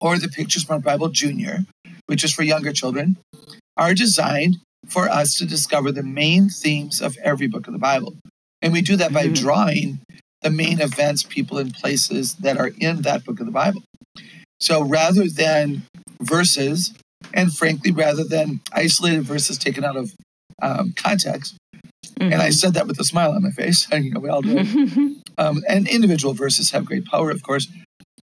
or 0.00 0.18
the 0.18 0.28
Picture 0.28 0.60
Smart 0.60 0.82
Bible 0.82 1.08
Junior, 1.08 1.64
which 2.06 2.22
is 2.24 2.32
for 2.32 2.42
younger 2.42 2.72
children, 2.72 3.16
are 3.76 3.94
designed 3.94 4.58
for 4.86 5.08
us 5.08 5.34
to 5.36 5.46
discover 5.46 5.90
the 5.92 6.02
main 6.02 6.48
themes 6.50 7.00
of 7.00 7.16
every 7.22 7.46
book 7.46 7.66
of 7.66 7.72
the 7.72 7.78
Bible, 7.78 8.16
and 8.62 8.72
we 8.72 8.82
do 8.82 8.96
that 8.96 9.12
by 9.12 9.26
Mhm. 9.26 9.34
drawing 9.34 9.98
the 10.42 10.50
main 10.50 10.80
events, 10.80 11.22
people, 11.22 11.58
and 11.58 11.74
places 11.74 12.34
that 12.34 12.56
are 12.58 12.72
in 12.78 13.02
that 13.02 13.24
book 13.24 13.40
of 13.40 13.46
the 13.46 13.52
Bible. 13.52 13.82
So, 14.60 14.82
rather 14.82 15.28
than 15.28 15.82
verses 16.20 16.92
and 17.34 17.52
frankly, 17.52 17.90
rather 17.92 18.24
than 18.24 18.60
isolated 18.72 19.22
verses 19.24 19.58
taken 19.58 19.84
out 19.84 19.96
of 19.96 20.12
um, 20.62 20.92
context. 20.96 21.54
And 22.18 22.36
I 22.36 22.48
said 22.48 22.72
that 22.74 22.86
with 22.86 22.98
a 22.98 23.04
smile 23.04 23.32
on 23.32 23.42
my 23.42 23.50
face. 23.50 23.86
You 23.92 24.10
know, 24.12 24.20
we 24.20 24.30
all 24.30 24.42
do. 24.42 25.16
Um, 25.38 25.62
and 25.68 25.86
individual 25.86 26.32
verses 26.32 26.70
have 26.70 26.86
great 26.86 27.04
power, 27.04 27.30
of 27.30 27.42
course. 27.42 27.68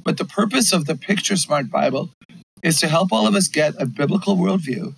But 0.02 0.18
the 0.18 0.24
purpose 0.24 0.72
of 0.72 0.86
the 0.86 0.96
Picture 0.96 1.36
Smart 1.36 1.70
Bible 1.70 2.10
is 2.64 2.80
to 2.80 2.88
help 2.88 3.12
all 3.12 3.28
of 3.28 3.36
us 3.36 3.50
get 3.50 3.74
a 3.78 3.86
biblical 3.86 4.38
worldview, 4.38 4.94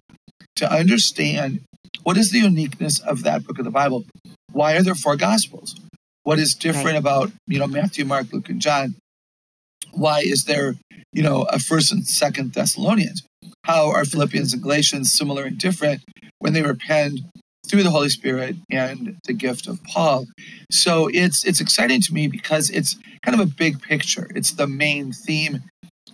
to 0.57 0.71
understand 0.71 1.61
what 2.03 2.15
is 2.17 2.29
the 2.29 2.37
uniqueness 2.39 2.99
of 2.99 3.23
that 3.23 3.45
book 3.47 3.57
of 3.57 3.65
the 3.65 3.71
Bible. 3.71 4.05
Why 4.53 4.75
are 4.75 4.83
there 4.83 4.95
four 4.95 5.17
gospels? 5.17 5.75
What 6.23 6.39
is 6.39 6.55
different 6.55 6.93
Right. 6.93 6.95
about 6.95 7.31
you 7.47 7.59
know 7.59 7.67
Matthew, 7.67 8.05
Mark, 8.05 8.31
Luke, 8.31 8.49
and 8.49 8.61
John? 8.61 8.95
Why 9.91 10.21
is 10.21 10.45
there 10.45 10.75
you 11.11 11.23
know 11.23 11.43
a 11.43 11.59
First 11.59 11.91
and 11.91 12.07
Second 12.07 12.53
Thessalonians? 12.53 13.23
How 13.65 13.89
are 13.89 14.05
Philippians 14.05 14.53
and 14.53 14.61
Galatians 14.61 15.11
similar 15.11 15.43
and 15.43 15.57
different 15.57 16.01
when 16.39 16.53
they 16.53 16.61
were 16.61 16.75
penned 16.75 17.21
through 17.67 17.83
the 17.83 17.91
Holy 17.91 18.09
Spirit 18.09 18.55
and 18.71 19.17
the 19.25 19.33
gift 19.33 19.67
of 19.67 19.83
Paul? 19.83 20.27
So 20.71 21.09
it's 21.13 21.43
it's 21.43 21.59
exciting 21.59 22.01
to 22.01 22.13
me 22.13 22.27
because 22.27 22.69
it's 22.69 22.95
kind 23.23 23.39
of 23.39 23.45
a 23.45 23.51
big 23.51 23.81
picture. 23.81 24.27
It's 24.35 24.51
the 24.51 24.67
main 24.67 25.11
theme. 25.11 25.63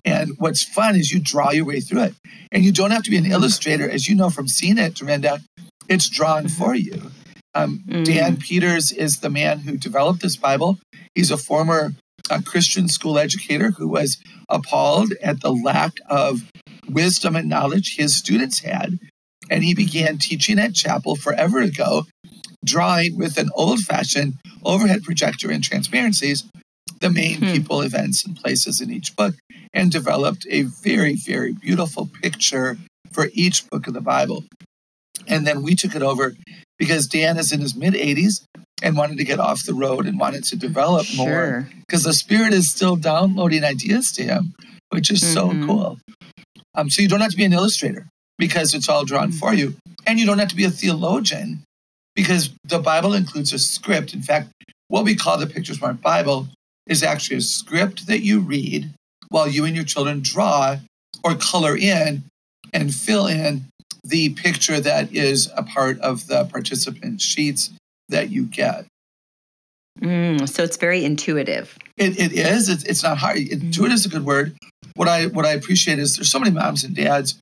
And 0.05 0.31
what's 0.37 0.63
fun 0.63 0.95
is 0.95 1.11
you 1.11 1.19
draw 1.19 1.51
your 1.51 1.65
way 1.65 1.81
through 1.81 2.03
it. 2.03 2.13
And 2.53 2.63
you 2.63 2.71
don't 2.71 2.91
have 2.91 3.03
to 3.03 3.11
be 3.11 3.17
an 3.17 3.25
illustrator, 3.25 3.87
as 3.89 4.07
you 4.07 4.15
know 4.15 4.29
from 4.29 4.47
seeing 4.47 4.77
it, 4.77 4.93
Durenda. 4.93 5.41
It's 5.89 6.07
drawn 6.07 6.45
mm-hmm. 6.45 6.63
for 6.63 6.73
you. 6.73 7.11
Um, 7.55 7.83
Mm. 7.87 8.05
Dan 8.05 8.37
Peters 8.37 8.91
is 8.91 9.19
the 9.19 9.29
man 9.29 9.59
who 9.59 9.77
developed 9.77 10.21
this 10.21 10.35
Bible. 10.35 10.77
He's 11.15 11.31
a 11.31 11.37
former 11.37 11.93
uh, 12.29 12.41
Christian 12.45 12.87
school 12.87 13.17
educator 13.17 13.71
who 13.71 13.87
was 13.87 14.17
appalled 14.49 15.13
at 15.23 15.41
the 15.41 15.51
lack 15.51 15.93
of 16.07 16.43
wisdom 16.87 17.35
and 17.35 17.49
knowledge 17.49 17.95
his 17.97 18.15
students 18.15 18.59
had. 18.59 18.99
And 19.49 19.63
he 19.63 19.73
began 19.73 20.19
teaching 20.19 20.59
at 20.59 20.75
chapel 20.75 21.15
forever 21.15 21.59
ago, 21.59 22.05
drawing 22.63 23.17
with 23.17 23.37
an 23.37 23.49
old 23.55 23.79
fashioned 23.79 24.35
overhead 24.63 25.03
projector 25.03 25.49
and 25.49 25.63
transparencies 25.63 26.43
the 27.01 27.09
main 27.09 27.37
Hmm. 27.39 27.51
people, 27.53 27.81
events, 27.81 28.25
and 28.25 28.35
places 28.35 28.81
in 28.81 28.91
each 28.91 29.15
book, 29.15 29.35
and 29.73 29.91
developed 29.91 30.45
a 30.49 30.63
very, 30.63 31.15
very 31.15 31.53
beautiful 31.53 32.09
picture 32.21 32.77
for 33.11 33.29
each 33.33 33.67
book 33.69 33.87
of 33.87 33.93
the 33.93 34.01
Bible. 34.01 34.43
And 35.27 35.47
then 35.47 35.63
we 35.63 35.75
took 35.75 35.95
it 35.95 36.01
over 36.01 36.35
because 36.79 37.05
Dan 37.07 37.37
is 37.37 37.51
in 37.51 37.59
his 37.59 37.75
mid 37.75 37.93
80s 37.93 38.43
and 38.81 38.97
wanted 38.97 39.17
to 39.17 39.25
get 39.25 39.39
off 39.39 39.65
the 39.65 39.73
road 39.73 40.07
and 40.07 40.17
wanted 40.19 40.45
to 40.45 40.55
develop 40.55 41.05
more 41.13 41.69
because 41.87 42.03
the 42.03 42.13
Spirit 42.13 42.53
is 42.53 42.69
still 42.69 42.95
downloading 42.95 43.63
ideas 43.63 44.11
to 44.13 44.23
him, 44.23 44.53
which 44.89 45.11
is 45.11 45.21
so 45.21 45.49
Mhm. 45.49 45.67
cool. 45.67 45.99
Um, 46.75 46.89
so 46.89 47.01
you 47.01 47.09
don't 47.09 47.19
have 47.21 47.31
to 47.31 47.37
be 47.37 47.43
an 47.43 47.53
illustrator 47.53 48.07
because 48.37 48.73
it's 48.73 48.87
all 48.87 49.03
drawn 49.03 49.31
Mhm. 49.31 49.39
for 49.39 49.53
you. 49.53 49.75
And 50.07 50.19
you 50.19 50.25
don't 50.25 50.39
have 50.39 50.49
to 50.49 50.55
be 50.55 50.63
a 50.63 50.71
theologian 50.71 51.63
because 52.15 52.51
the 52.63 52.79
Bible 52.79 53.13
includes 53.13 53.51
a 53.51 53.59
script. 53.59 54.13
In 54.13 54.21
fact, 54.21 54.49
what 54.87 55.03
we 55.03 55.15
call 55.15 55.37
the 55.37 55.47
Picture 55.47 55.73
Smart 55.73 56.01
Bible 56.01 56.47
is 56.87 57.03
actually 57.03 57.37
a 57.37 57.41
script 57.41 58.07
that 58.07 58.21
you 58.23 58.39
read 58.39 58.89
while 59.27 59.47
you 59.47 59.65
and 59.65 59.75
your 59.75 59.85
children 59.85 60.21
draw 60.21 60.77
or 61.23 61.35
color 61.35 61.75
in 61.75 62.23
and 62.73 62.95
fill 62.95 63.27
in 63.27 63.65
the 64.03 64.29
picture 64.29 64.79
that 64.79 65.13
is 65.13 65.49
a 65.55 65.63
part 65.63 65.99
of 65.99 66.27
the 66.27 66.45
participant 66.45 67.21
sheets 67.21 67.71
that 68.09 68.29
you 68.29 68.45
get. 68.45 68.85
Mm, 70.01 70.47
so 70.47 70.63
it's 70.63 70.77
very 70.77 71.03
intuitive 71.03 71.77
It, 71.97 72.17
it 72.19 72.31
is. 72.31 72.69
It's, 72.69 72.83
it's 72.85 73.03
not 73.03 73.17
hard. 73.17 73.37
Intuitive 73.37 73.93
is 73.95 74.05
a 74.05 74.09
good 74.09 74.25
word. 74.25 74.55
What 74.95 75.07
I 75.09 75.27
what 75.27 75.45
I 75.45 75.51
appreciate 75.51 75.99
is 75.99 76.15
there's 76.15 76.31
so 76.31 76.39
many 76.39 76.51
moms 76.51 76.83
and 76.83 76.95
dads 76.95 77.37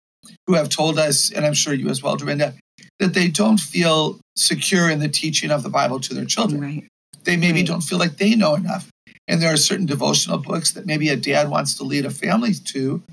who 0.47 0.55
have 0.55 0.69
told 0.69 0.97
us, 0.97 1.31
and 1.31 1.45
I'm 1.45 1.53
sure 1.53 1.73
you 1.73 1.89
as 1.89 2.01
well, 2.01 2.17
Durenda, 2.17 2.55
that 2.99 3.13
they 3.13 3.27
don't 3.27 3.59
feel 3.59 4.19
secure 4.35 4.89
in 4.89 4.99
the 4.99 5.07
teaching 5.07 5.51
of 5.51 5.61
the 5.63 5.69
Bible 5.69 5.99
to 5.99 6.13
their 6.13 6.25
children. 6.25 6.61
right 6.61 6.83
They 7.23 7.37
maybe 7.37 7.59
Right. 7.59 7.67
don't 7.67 7.81
feel 7.81 7.99
like 7.99 8.17
they 8.17 8.35
know 8.35 8.55
enough. 8.55 8.89
And 9.27 9.41
there 9.41 9.51
are 9.53 9.57
certain 9.57 9.85
devotional 9.85 10.37
books 10.37 10.71
that 10.71 10.85
maybe 10.85 11.09
a 11.09 11.15
dad 11.15 11.49
wants 11.49 11.75
to 11.75 11.83
lead 11.83 12.05
a 12.05 12.11
family 12.11 12.53
to, 12.53 13.03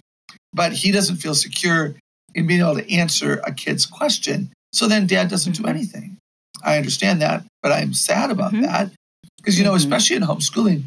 but 0.52 0.72
he 0.72 0.90
doesn't 0.90 1.16
feel 1.16 1.34
secure 1.34 1.94
in 2.34 2.46
being 2.46 2.60
able 2.60 2.76
to 2.76 2.92
answer 2.92 3.40
a 3.44 3.52
kid's 3.52 3.86
question. 3.86 4.52
So 4.72 4.88
then 4.88 5.06
dad 5.06 5.28
doesn't 5.28 5.52
do 5.56 5.62
Mhm. 5.62 5.68
anything. 5.70 6.16
I 6.62 6.76
understand 6.76 7.20
that, 7.22 7.44
but 7.62 7.72
I'm 7.72 7.94
sad 7.94 8.30
about 8.30 8.52
Mhm. 8.52 8.62
that. 8.62 8.92
Because, 9.38 9.58
you 9.58 9.64
know, 9.64 9.72
Mhm. 9.72 9.76
especially 9.76 10.16
in 10.16 10.22
homeschooling, 10.22 10.84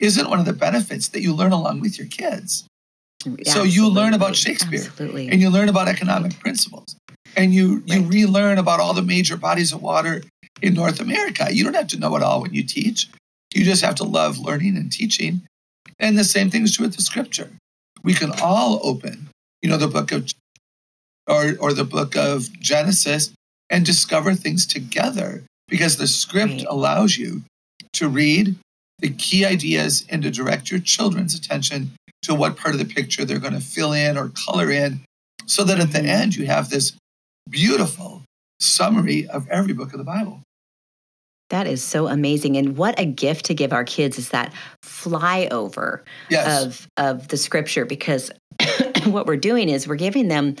isn't 0.00 0.28
one 0.30 0.40
of 0.40 0.46
the 0.46 0.52
benefits 0.52 1.08
that 1.08 1.22
you 1.22 1.34
learn 1.34 1.52
along 1.52 1.80
with 1.80 1.98
your 1.98 2.06
kids. 2.08 2.64
So 3.46 3.62
you 3.64 3.86
learn 3.86 4.14
about 4.14 4.34
Shakespeare, 4.34 4.84
absolutely 4.86 5.28
And 5.28 5.40
you 5.40 5.50
learn 5.50 5.68
about 5.68 5.88
economic 5.88 6.38
principles. 6.40 6.96
And 7.36 7.52
you, 7.54 7.82
you 7.86 8.00
Right. 8.00 8.08
relearn 8.08 8.58
about 8.58 8.80
all 8.80 8.94
the 8.94 9.02
major 9.02 9.36
bodies 9.36 9.72
of 9.72 9.82
water 9.82 10.22
in 10.62 10.74
North 10.74 11.00
America. 11.00 11.48
You 11.52 11.64
don't 11.64 11.74
have 11.74 11.88
to 11.88 11.98
know 11.98 12.16
it 12.16 12.22
all 12.22 12.40
when 12.42 12.54
you 12.54 12.62
teach. 12.62 13.08
You 13.54 13.64
just 13.64 13.82
have 13.82 13.94
to 13.96 14.04
love 14.04 14.38
learning 14.38 14.76
and 14.76 14.90
teaching. 14.90 15.42
And 15.98 16.16
the 16.18 16.24
same 16.24 16.50
thing 16.50 16.62
is 16.62 16.74
true 16.74 16.86
with 16.86 16.96
the 16.96 17.02
scripture. 17.02 17.50
We 18.02 18.14
can 18.14 18.32
all 18.40 18.80
open, 18.82 19.28
you 19.62 19.68
know, 19.68 19.76
the 19.76 19.86
book 19.88 20.12
of 20.12 20.32
or 21.30 21.54
or 21.60 21.72
the 21.72 21.84
book 21.84 22.16
of 22.16 22.52
Genesis 22.60 23.30
and 23.70 23.86
discover 23.86 24.34
things 24.34 24.66
together 24.66 25.44
because 25.68 25.96
the 25.96 26.06
script 26.08 26.52
Right. 26.54 26.66
allows 26.68 27.16
you 27.16 27.42
to 27.94 28.08
read 28.08 28.56
the 28.98 29.10
key 29.10 29.44
ideas 29.46 30.04
and 30.10 30.22
to 30.22 30.30
direct 30.30 30.70
your 30.70 30.80
children's 30.80 31.34
attention 31.34 31.92
to 32.22 32.34
what 32.34 32.56
part 32.56 32.74
of 32.74 32.78
the 32.80 32.84
picture 32.94 33.24
they're 33.24 33.38
going 33.38 33.54
to 33.54 33.60
fill 33.60 33.92
in 33.92 34.18
or 34.18 34.30
color 34.46 34.70
in 34.70 35.00
so 35.46 35.64
that 35.64 35.78
at 35.80 35.92
the 35.92 36.00
Mhm. 36.00 36.06
end 36.20 36.36
you 36.36 36.46
have 36.46 36.68
this 36.68 36.92
beautiful 37.48 38.22
summary 38.60 39.26
of 39.28 39.48
every 39.48 39.72
book 39.72 39.92
of 39.92 39.98
the 39.98 40.04
Bible. 40.04 40.42
That 41.48 41.66
is 41.66 41.82
so 41.82 42.06
amazing. 42.08 42.56
And 42.56 42.76
what 42.76 42.98
a 43.00 43.04
gift 43.04 43.46
to 43.46 43.54
give 43.54 43.72
our 43.72 43.84
kids 43.84 44.18
is 44.18 44.28
that 44.28 44.52
flyover 44.84 46.00
Yes. 46.28 46.62
of 46.62 46.86
of 46.96 47.28
the 47.28 47.36
scripture 47.36 47.84
because 47.84 48.30
what 49.06 49.26
we're 49.26 49.36
doing 49.36 49.68
is 49.68 49.88
we're 49.88 49.96
giving 49.96 50.28
them 50.28 50.56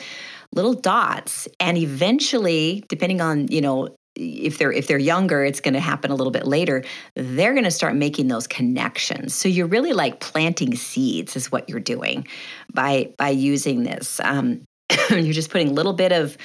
little 0.52 0.74
dots 0.74 1.48
and 1.58 1.78
eventually 1.78 2.84
depending 2.88 3.20
on, 3.20 3.48
you 3.48 3.60
know, 3.60 3.88
if 4.16 4.58
they're 4.58 4.72
if 4.72 4.88
they're 4.88 4.98
younger 4.98 5.44
it's 5.44 5.60
going 5.60 5.74
to 5.74 5.80
happen 5.80 6.10
a 6.10 6.16
little 6.16 6.32
bit 6.32 6.44
later 6.44 6.82
they're 7.14 7.52
going 7.52 7.64
to 7.64 7.70
start 7.70 7.94
making 7.94 8.28
those 8.28 8.46
connections. 8.46 9.34
So 9.34 9.48
you're 9.48 9.68
really 9.68 9.92
like 9.92 10.20
planting 10.20 10.74
seeds 10.74 11.36
is 11.36 11.52
what 11.52 11.68
you're 11.68 11.80
doing 11.80 12.26
by 12.72 13.14
by 13.16 13.30
using 13.30 13.84
this. 13.84 14.20
Um, 14.22 14.62
you're 15.10 15.32
just 15.32 15.50
putting 15.50 15.68
a 15.68 15.72
little 15.72 15.92
bit 15.92 16.12
of 16.12 16.36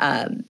um, 0.00 0.44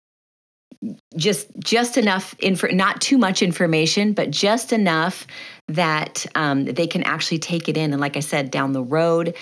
just 1.16 1.48
just 1.60 1.98
enough 1.98 2.36
info 2.40 2.68
not 2.68 3.00
too 3.02 3.18
much 3.18 3.42
information 3.42 4.14
but 4.14 4.32
just 4.32 4.74
enough 4.74 5.26
that 5.68 6.26
um, 6.36 6.66
they 6.66 6.88
can 6.88 7.04
actually 7.04 7.40
take 7.40 7.70
it 7.70 7.78
in 7.78 7.94
and 7.94 8.02
like 8.02 8.18
i 8.18 8.20
said 8.20 8.52
down 8.52 8.74
the 8.74 8.84
road 8.84 9.36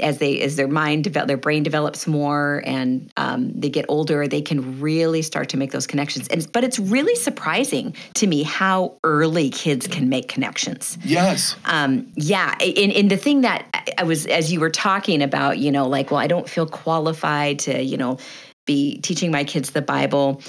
as 0.00 0.18
they 0.18 0.40
as 0.40 0.56
their 0.56 0.68
mind 0.68 1.04
develop 1.04 1.28
their 1.28 1.36
brain 1.36 1.62
develops 1.62 2.06
more 2.06 2.62
and 2.66 3.10
um, 3.16 3.52
they 3.52 3.70
get 3.70 3.86
older 3.88 4.28
they 4.28 4.42
can 4.42 4.80
really 4.80 5.22
start 5.22 5.48
to 5.50 5.56
make 5.56 5.72
those 5.72 5.86
connections. 5.86 6.28
And 6.28 6.50
but 6.52 6.64
it's 6.64 6.78
really 6.78 7.14
surprising 7.14 7.94
to 8.14 8.26
me 8.26 8.42
how 8.42 8.98
early 9.04 9.50
kids 9.50 9.86
can 9.86 10.08
make 10.08 10.28
connections. 10.28 10.98
Yes. 11.04 11.56
Um, 11.64 12.12
yeah 12.14 12.54
and, 12.60 12.92
and 12.92 13.10
the 13.10 13.16
thing 13.16 13.42
that 13.42 13.66
i 13.98 14.02
was 14.02 14.26
as 14.26 14.52
you 14.52 14.60
were 14.60 14.70
talking 14.70 15.22
about 15.22 15.58
you 15.58 15.70
know 15.70 15.88
like 15.88 16.10
well 16.10 16.20
i 16.20 16.26
don't 16.26 16.48
feel 16.48 16.66
qualified 16.66 17.58
to 17.58 17.82
you 17.82 17.96
know 17.96 18.18
be 18.66 18.98
teaching 19.00 19.30
my 19.30 19.44
kids 19.44 19.70
the 19.70 19.82
bible 19.82 20.40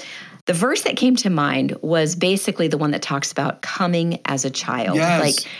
the 0.46 0.52
verse 0.52 0.82
that 0.82 0.96
came 0.96 1.16
to 1.16 1.30
mind 1.30 1.76
was 1.80 2.14
basically 2.14 2.68
the 2.68 2.76
one 2.76 2.90
that 2.90 3.00
talks 3.00 3.32
about 3.32 3.62
coming 3.62 4.20
as 4.26 4.44
a 4.44 4.50
child. 4.50 4.96
Yes. 4.96 5.20
Like 5.20 5.50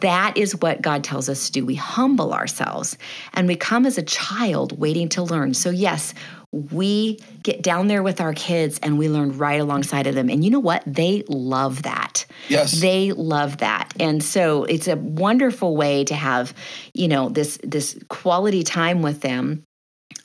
that 0.00 0.36
is 0.36 0.54
what 0.56 0.80
God 0.80 1.02
tells 1.02 1.28
us 1.28 1.46
to 1.46 1.52
do. 1.52 1.66
We 1.66 1.74
humble 1.74 2.32
ourselves 2.32 2.96
and 3.34 3.48
we 3.48 3.56
come 3.56 3.84
as 3.84 3.98
a 3.98 4.02
child 4.02 4.78
waiting 4.78 5.08
to 5.10 5.22
learn. 5.22 5.54
So, 5.54 5.70
yes, 5.70 6.14
we 6.52 7.18
get 7.42 7.62
down 7.62 7.88
there 7.88 8.02
with 8.02 8.20
our 8.20 8.32
kids 8.32 8.78
and 8.82 8.96
we 8.96 9.08
learn 9.08 9.36
right 9.36 9.60
alongside 9.60 10.06
of 10.06 10.14
them. 10.14 10.30
And 10.30 10.44
you 10.44 10.50
know 10.50 10.60
what? 10.60 10.82
They 10.86 11.24
love 11.28 11.82
that. 11.82 12.24
Yes. 12.48 12.80
They 12.80 13.12
love 13.12 13.58
that. 13.58 13.92
And 13.98 14.22
so 14.22 14.64
it's 14.64 14.86
a 14.86 14.96
wonderful 14.96 15.76
way 15.76 16.04
to 16.04 16.14
have, 16.14 16.54
you 16.94 17.08
know, 17.08 17.28
this 17.28 17.58
this 17.64 17.98
quality 18.08 18.62
time 18.62 19.02
with 19.02 19.20
them 19.20 19.64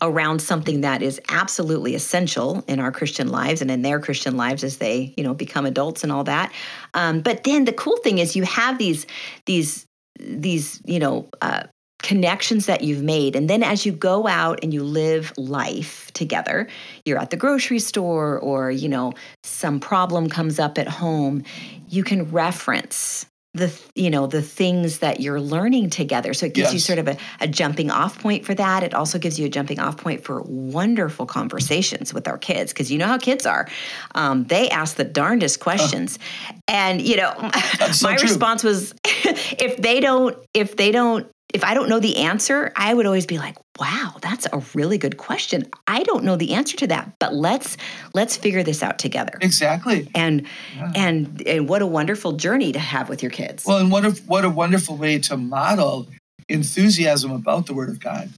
around 0.03 0.41
something 0.41 0.81
that 0.81 1.01
is 1.01 1.19
absolutely 1.29 1.95
essential 1.95 2.63
in 2.67 2.79
our 2.79 2.91
Christian 2.91 3.29
lives 3.29 3.61
and 3.61 3.71
in 3.71 3.81
their 3.81 3.99
Christian 3.99 4.37
lives 4.37 4.63
as 4.63 4.77
they, 4.77 5.13
you 5.17 5.23
know, 5.23 5.33
become 5.33 5.65
adults 5.65 6.03
and 6.03 6.11
all 6.11 6.23
that. 6.25 6.51
Um, 6.93 7.21
but 7.21 7.43
then 7.43 7.65
the 7.65 7.73
cool 7.73 7.97
thing 7.97 8.19
is 8.19 8.35
you 8.35 8.43
have 8.43 8.77
these 8.77 9.05
these 9.45 9.85
these 10.19 10.81
you 10.85 10.99
know 10.99 11.27
uh, 11.41 11.63
connections 12.01 12.65
that 12.65 12.83
you've 12.83 13.01
made 13.01 13.35
and 13.35 13.49
then 13.49 13.63
as 13.63 13.85
you 13.85 13.91
go 13.91 14.27
out 14.27 14.59
and 14.61 14.73
you 14.73 14.83
live 14.83 15.31
life 15.37 16.11
together 16.13 16.67
you're 17.05 17.17
at 17.17 17.29
the 17.29 17.37
grocery 17.37 17.79
store 17.79 18.37
or 18.39 18.69
you 18.69 18.89
know 18.89 19.13
some 19.43 19.79
problem 19.79 20.27
comes 20.27 20.59
up 20.59 20.77
at 20.77 20.87
home 20.87 21.41
you 21.87 22.03
can 22.03 22.29
reference 22.29 23.25
the 23.53 23.71
you 23.93 24.09
know 24.09 24.25
the 24.25 24.41
things 24.41 24.99
that 24.99 25.19
you're 25.19 25.39
learning 25.39 25.89
together. 25.91 26.33
So 26.33 26.47
it 26.47 26.55
gives 26.55 26.67
yes. 26.67 26.73
you 26.73 26.79
sort 26.79 26.99
of 26.99 27.07
a, 27.07 27.17
a, 27.39 27.47
jumping 27.47 27.91
off 27.91 28.19
point 28.19 28.45
for 28.45 28.55
that. 28.55 28.81
It 28.81 28.95
also 28.95 29.19
gives 29.19 29.39
you 29.39 29.45
a 29.45 29.49
jumping 29.49 29.79
off 29.79 29.97
point 29.97 30.23
for 30.23 30.41
wonderful 30.41 31.27
conversations 31.27 32.13
with 32.13 32.27
our 32.27 32.37
kids 32.37 32.73
because 32.73 32.91
you 32.91 32.97
know 32.97 33.07
how 33.07 33.19
kids 33.19 33.45
are. 33.45 33.67
Um, 34.15 34.45
they 34.45 34.69
ask 34.69 34.95
the 34.95 35.03
darndest 35.03 35.59
questions. 35.59 36.17
Uh, 36.49 36.53
and 36.67 37.01
you 37.01 37.17
know 37.17 37.33
so 37.91 38.09
my 38.09 38.15
true. 38.15 38.29
response 38.29 38.63
was 38.63 38.95
if 39.05 39.77
they 39.77 39.99
don't 39.99 40.35
if 40.53 40.75
they 40.75 40.91
don't 40.91 41.27
if 41.53 41.63
I 41.63 41.75
don't 41.75 41.87
know 41.87 41.99
the 41.99 42.17
answer, 42.17 42.73
I 42.75 42.93
would 42.93 43.05
always 43.05 43.27
be 43.27 43.37
like, 43.37 43.55
"Wow, 43.79 44.15
that's 44.21 44.47
a 44.51 44.61
really 44.73 44.97
good 44.97 45.17
question. 45.17 45.69
I 45.87 46.03
don't 46.03 46.23
know 46.23 46.35
the 46.35 46.53
answer 46.53 46.75
to 46.77 46.87
that, 46.87 47.13
but 47.19 47.33
let's 47.33 47.77
let's 48.13 48.35
figure 48.35 48.63
this 48.63 48.81
out 48.81 48.97
together." 48.97 49.37
Exactly. 49.39 50.09
And 50.15 50.47
yeah. 50.75 50.91
and 50.95 51.43
and 51.47 51.69
what 51.69 51.81
a 51.81 51.87
wonderful 51.87 52.33
journey 52.33 52.71
to 52.71 52.79
have 52.79 53.07
with 53.07 53.21
your 53.21 53.31
kids. 53.31 53.65
Well, 53.65 53.77
and 53.77 53.91
what 53.91 54.03
a 54.03 54.11
what 54.25 54.43
a 54.43 54.49
wonderful 54.49 54.97
way 54.97 55.19
to 55.19 55.37
model 55.37 56.07
enthusiasm 56.49 57.31
about 57.31 57.67
the 57.67 57.73
word 57.73 57.89
of 57.89 57.99
God. 57.99 58.31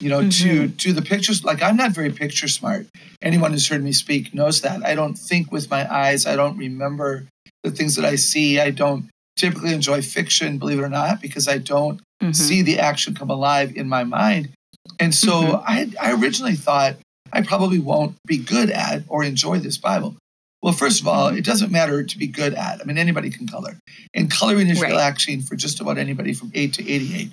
You 0.00 0.10
know, 0.10 0.20
mm-hmm. 0.20 0.66
to 0.66 0.68
to 0.68 0.92
the 0.92 1.02
pictures 1.02 1.44
like 1.44 1.62
I'm 1.62 1.76
not 1.76 1.92
very 1.92 2.10
picture 2.10 2.48
smart. 2.48 2.86
Anyone 3.22 3.52
who's 3.52 3.68
heard 3.68 3.82
me 3.82 3.92
speak 3.92 4.34
knows 4.34 4.60
that. 4.62 4.84
I 4.84 4.94
don't 4.96 5.14
think 5.14 5.52
with 5.52 5.70
my 5.70 5.90
eyes. 5.90 6.26
I 6.26 6.34
don't 6.34 6.58
remember 6.58 7.26
the 7.62 7.70
things 7.70 7.94
that 7.94 8.04
I 8.04 8.16
see. 8.16 8.58
I 8.58 8.70
don't 8.70 9.08
typically 9.36 9.72
enjoy 9.72 10.02
fiction, 10.02 10.58
believe 10.58 10.78
it 10.78 10.82
or 10.82 10.88
not, 10.88 11.20
because 11.20 11.46
I 11.46 11.58
don't 11.58 12.00
mm-hmm. 12.22 12.32
see 12.32 12.62
the 12.62 12.78
action 12.78 13.14
come 13.14 13.30
alive 13.30 13.76
in 13.76 13.88
my 13.88 14.04
mind. 14.04 14.50
And 14.98 15.14
so 15.14 15.30
mm-hmm. 15.32 15.64
I, 15.66 15.90
I 16.00 16.12
originally 16.12 16.54
thought 16.54 16.96
I 17.32 17.42
probably 17.42 17.78
won't 17.78 18.16
be 18.26 18.38
good 18.38 18.70
at 18.70 19.02
or 19.08 19.24
enjoy 19.24 19.58
this 19.58 19.76
Bible. 19.76 20.16
Well, 20.62 20.72
first 20.72 21.00
of 21.00 21.08
all, 21.08 21.28
mm-hmm. 21.28 21.38
it 21.38 21.44
doesn't 21.44 21.70
matter 21.70 22.02
to 22.02 22.18
be 22.18 22.26
good 22.26 22.54
at. 22.54 22.80
I 22.80 22.84
mean, 22.84 22.98
anybody 22.98 23.30
can 23.30 23.46
color. 23.46 23.76
And 24.14 24.30
coloring 24.30 24.68
is 24.68 24.80
right. 24.80 24.90
relaxing 24.90 25.42
for 25.42 25.56
just 25.56 25.80
about 25.80 25.98
anybody 25.98 26.32
from 26.32 26.50
8 26.54 26.72
to 26.74 26.90
88. 26.90 27.32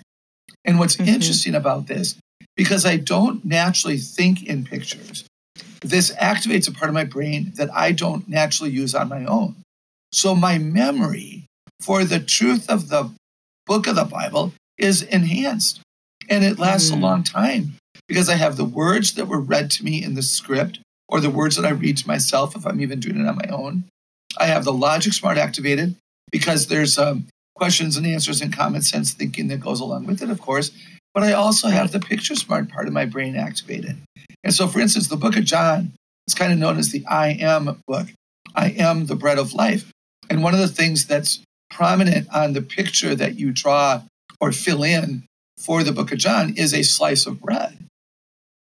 And 0.65 0.79
what's 0.79 0.97
mm-hmm. 0.97 1.09
interesting 1.09 1.55
about 1.55 1.87
this, 1.87 2.15
because 2.55 2.85
I 2.85 2.97
don't 2.97 3.43
naturally 3.45 3.97
think 3.97 4.43
in 4.43 4.65
pictures, 4.65 5.25
this 5.81 6.11
activates 6.15 6.67
a 6.67 6.71
part 6.71 6.89
of 6.89 6.93
my 6.93 7.03
brain 7.03 7.51
that 7.55 7.73
I 7.73 7.91
don't 7.91 8.27
naturally 8.27 8.71
use 8.71 8.95
on 8.95 9.09
my 9.09 9.25
own. 9.25 9.55
So 10.11 10.35
my 10.35 10.57
memory 10.57 11.45
for 11.81 12.05
the 12.05 12.19
truth 12.19 12.69
of 12.69 12.89
the 12.89 13.09
book 13.65 13.87
of 13.87 13.95
the 13.95 14.05
Bible 14.05 14.53
is 14.77 15.01
enhanced. 15.01 15.81
And 16.29 16.43
it 16.43 16.59
lasts 16.59 16.89
mm. 16.89 16.97
a 16.97 16.99
long 16.99 17.23
time 17.23 17.73
because 18.07 18.29
I 18.29 18.35
have 18.35 18.57
the 18.57 18.65
words 18.65 19.13
that 19.13 19.27
were 19.27 19.39
read 19.39 19.71
to 19.71 19.83
me 19.83 20.03
in 20.03 20.15
the 20.15 20.21
script 20.21 20.79
or 21.09 21.19
the 21.19 21.29
words 21.29 21.55
that 21.55 21.65
I 21.65 21.71
read 21.71 21.97
to 21.97 22.07
myself 22.07 22.55
if 22.55 22.65
I'm 22.65 22.81
even 22.81 22.99
doing 22.99 23.19
it 23.19 23.27
on 23.27 23.35
my 23.35 23.49
own. 23.49 23.85
I 24.37 24.45
have 24.45 24.63
the 24.63 24.73
logic 24.73 25.13
smart 25.13 25.37
activated 25.37 25.95
because 26.31 26.67
there's 26.67 26.97
um, 26.97 27.27
questions 27.55 27.97
and 27.97 28.07
answers 28.07 28.41
and 28.41 28.55
common 28.55 28.81
sense 28.81 29.13
thinking 29.13 29.47
that 29.49 29.59
goes 29.59 29.79
along 29.79 30.05
with 30.05 30.21
it, 30.21 30.29
of 30.29 30.41
course. 30.41 30.71
But 31.13 31.23
I 31.23 31.33
also 31.33 31.67
have 31.67 31.91
the 31.91 31.99
picture 31.99 32.35
smart 32.35 32.69
part 32.69 32.87
of 32.87 32.93
my 32.93 33.05
brain 33.05 33.35
activated. 33.35 33.97
And 34.43 34.53
so, 34.53 34.67
for 34.67 34.79
instance, 34.79 35.07
the 35.07 35.15
book 35.15 35.37
of 35.37 35.45
John 35.45 35.91
is 36.27 36.33
kind 36.33 36.51
of 36.51 36.57
known 36.57 36.77
as 36.77 36.91
the 36.91 37.05
I 37.05 37.29
am 37.39 37.81
book. 37.87 38.07
I 38.55 38.69
am 38.71 39.05
the 39.05 39.15
bread 39.15 39.37
of 39.37 39.53
life. 39.53 39.91
And 40.29 40.41
one 40.41 40.53
of 40.53 40.59
the 40.59 40.67
things 40.67 41.05
that's 41.05 41.43
prominent 41.69 42.27
on 42.33 42.53
the 42.53 42.61
picture 42.61 43.15
that 43.15 43.35
you 43.35 43.51
draw 43.51 44.01
or 44.43 44.51
fill 44.51 44.83
in 44.83 45.23
for 45.57 45.83
the 45.83 45.93
book 45.93 46.11
of 46.11 46.17
John 46.17 46.53
is 46.57 46.73
a 46.73 46.83
slice 46.83 47.25
of 47.25 47.39
bread. 47.39 47.77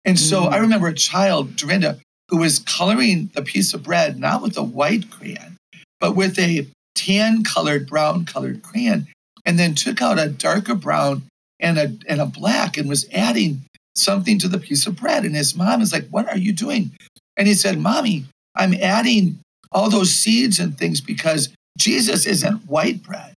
And 0.05 0.16
so 0.16 0.42
mm. 0.42 0.53
I 0.53 0.59
remember 0.59 0.87
a 0.87 0.95
child, 0.95 1.57
Durenda, 1.57 1.99
who 2.29 2.37
was 2.37 2.61
coloring 2.61 3.33
the 3.35 3.42
piece 3.42 3.75
of 3.75 3.83
bread, 3.83 4.16
not 4.16 4.42
with 4.42 4.57
a 4.57 4.62
white 4.62 5.11
crayon, 5.11 5.57
but 5.99 6.14
with 6.14 6.38
a 6.38 6.68
tan 6.95 7.42
colored, 7.42 7.88
brown 7.88 8.25
colored 8.25 8.62
crayon, 8.62 9.09
and 9.45 9.59
then 9.59 9.75
took 9.75 10.01
out 10.01 10.21
a 10.21 10.29
darker 10.29 10.77
brown 10.77 11.25
and 11.59 11.79
a, 11.79 11.97
and 12.07 12.21
a 12.21 12.27
black 12.27 12.77
and 12.77 12.88
was 12.88 13.09
adding 13.12 13.62
something 13.97 14.38
to 14.38 14.47
the 14.47 14.59
piece 14.61 14.87
of 14.87 14.95
bread. 14.95 15.25
And 15.25 15.35
his 15.35 15.57
mom 15.57 15.83
is 15.83 15.92
like, 15.92 16.07
What 16.11 16.29
are 16.29 16.38
you 16.38 16.53
doing? 16.53 16.92
And 17.37 17.49
he 17.49 17.55
said, 17.55 17.77
Mommy, 17.77 18.27
I'm 18.55 18.75
adding 18.75 19.40
all 19.73 19.90
those 19.90 20.12
seeds 20.12 20.61
and 20.61 20.79
things 20.79 21.01
because 21.01 21.49
Jesus 21.77 22.25
isn't 22.25 22.68
white 22.68 23.03
bread. 23.03 23.35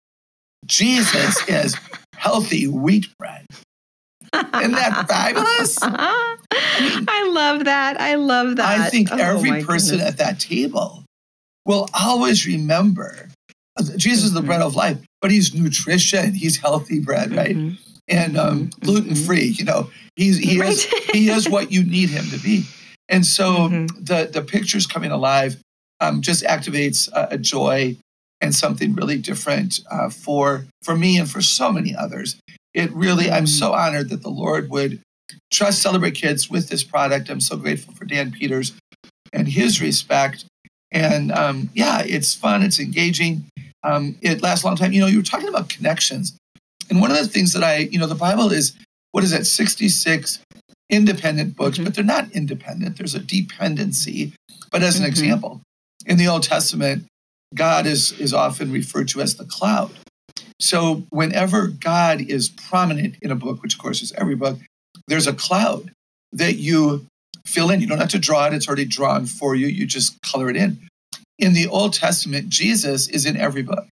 Jesus 0.67 1.41
is 1.49 1.77
healthy 2.23 2.69
wheat 2.69 3.07
bread. 3.19 3.45
Isn't 4.33 4.73
that 4.73 5.07
fabulous? 5.09 5.79
I, 5.83 6.37
mean, 6.81 7.07
I 7.09 7.29
love 7.29 7.65
that. 7.65 8.01
I 8.01 8.15
love 8.15 8.57
that. 8.57 8.81
I 8.81 8.89
think 8.89 9.09
oh, 9.13 9.17
every 9.17 9.65
person 9.65 9.99
goodness. 9.99 10.13
at 10.13 10.19
that 10.19 10.41
table 10.41 11.05
will 11.67 11.89
always 11.93 12.47
remember 12.47 13.29
Jesus 13.97 14.25
is 14.25 14.33
the 14.33 14.43
bread 14.43 14.61
of 14.61 14.77
life, 14.77 14.99
but 15.21 15.31
he's 15.31 15.55
nutrition. 15.55 16.35
He's 16.35 16.59
healthy 16.59 17.01
bread, 17.01 17.35
right? 17.35 17.57
Mm-hmm. 17.57 17.75
And 18.09 18.37
um, 18.37 18.69
mm-hmm. 18.69 18.85
gluten 18.85 19.15
free. 19.15 19.47
You 19.47 19.65
know, 19.65 19.91
he's 20.17 20.39
he 20.39 20.61
right. 20.61 20.71
is 20.71 20.85
he 20.85 21.31
is 21.31 21.49
what 21.49 21.73
you 21.73 21.85
need 21.85 22.11
him 22.11 22.25
to 22.27 22.39
be. 22.39 22.65
And 23.09 23.25
so 23.25 23.45
mm-hmm. 23.45 24.05
the 24.05 24.31
the 24.33 24.43
pictures 24.43 24.87
coming 24.87 25.11
alive 25.11 25.57
um, 26.01 26.21
just 26.21 26.45
activates 26.45 27.11
a, 27.13 27.35
a 27.35 27.39
joy 27.39 27.97
and 28.43 28.55
something 28.55 28.95
really 28.95 29.17
different 29.17 29.81
uh, 29.91 30.11
for 30.11 30.67
for 30.83 30.97
me 30.97 31.17
and 31.17 31.31
for 31.31 31.41
so 31.41 31.73
many 31.73 31.95
others. 31.95 32.37
It 32.75 32.91
really, 32.93 33.31
I'm 33.31 33.47
so 33.47 33.71
mm. 33.71 33.77
honored 33.77 34.11
that 34.11 34.23
the 34.23 34.31
Lord 34.31 34.69
would 34.69 35.01
trust 35.53 35.81
Celebrate 35.81 36.15
Kids 36.15 36.51
with 36.51 36.69
this 36.69 36.83
product. 36.83 37.31
I'm 37.31 37.41
so 37.41 37.57
grateful 37.57 37.95
for 37.95 38.05
Dan 38.05 38.33
Peters 38.33 38.73
and 39.33 39.49
his 39.49 39.81
respect. 39.81 40.45
And 40.91 41.31
um, 41.33 41.71
yeah, 41.75 42.03
it's 42.05 42.35
fun, 42.35 42.63
it's 42.63 42.81
engaging, 42.81 43.45
um, 43.83 44.19
it 44.21 44.43
lasts 44.43 44.65
a 44.65 44.67
long 44.67 44.77
time. 44.77 44.93
You 44.93 45.01
know, 45.01 45.07
you 45.07 45.19
were 45.19 45.25
talking 45.25 45.49
about 45.49 45.69
connections. 45.69 46.37
And 46.91 47.01
one 47.01 47.11
of 47.11 47.17
the 47.17 47.29
things 47.29 47.53
that 47.53 47.63
I, 47.63 47.77
you 47.77 47.99
know, 47.99 48.07
the 48.07 48.15
Bible 48.15 48.53
is, 48.53 48.75
what 49.13 49.25
is 49.25 49.31
that, 49.31 49.47
66 49.47 50.41
independent 50.91 51.57
books, 51.57 51.77
mm-hmm. 51.77 51.85
but 51.85 51.95
they're 51.95 52.05
not 52.05 52.31
independent. 52.33 52.99
There's 52.99 53.15
a 53.15 53.21
dependency. 53.21 54.33
But 54.71 54.83
as 54.83 54.97
an 54.97 55.03
mm-hmm. 55.03 55.11
example, 55.11 55.61
in 56.07 56.19
the 56.19 56.29
Old 56.29 56.43
Testament, 56.43 57.07
God 57.55 57.87
is, 57.87 58.13
is 58.21 58.33
often 58.33 58.73
referred 58.73 59.09
to 59.09 59.21
as 59.21 59.37
the 59.37 59.45
cloud. 59.45 59.91
So 60.61 61.05
whenever 61.11 61.69
God 61.69 62.21
is 62.21 62.49
prominent 62.49 63.17
in 63.21 63.31
a 63.31 63.35
book, 63.35 63.63
which 63.63 63.75
of 63.75 63.81
course 63.81 64.03
is 64.03 64.13
every 64.13 64.37
book, 64.37 64.59
there's 65.09 65.27
a 65.27 65.33
cloud 65.33 65.91
that 66.33 66.57
you 66.57 67.07
fill 67.47 67.71
in. 67.71 67.81
You 67.81 67.87
don't 67.87 67.99
have 67.99 68.09
to 68.11 68.19
draw 68.19 68.47
it, 68.47 68.55
it's 68.55 68.69
already 68.69 68.85
drawn 68.85 69.27
for 69.27 69.55
you. 69.55 69.67
You 69.67 69.87
just 69.87 70.21
color 70.23 70.49
it 70.49 70.57
in. 70.57 70.79
in 71.39 71.55
the 71.55 71.67
Old 71.67 71.93
Testament, 71.95 72.49
Jesus 72.49 73.09
is 73.09 73.27
in 73.27 73.37
every 73.37 73.63
book. 73.63 73.87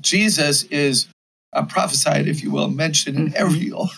Jesus 0.00 0.64
is 0.64 1.06
uh, 1.52 1.64
prophesied, 1.64 2.26
if 2.26 2.42
you 2.42 2.50
will, 2.50 2.68
mentioned 2.68 3.16
in 3.16 3.36
every 3.36 3.70
old. 3.70 3.90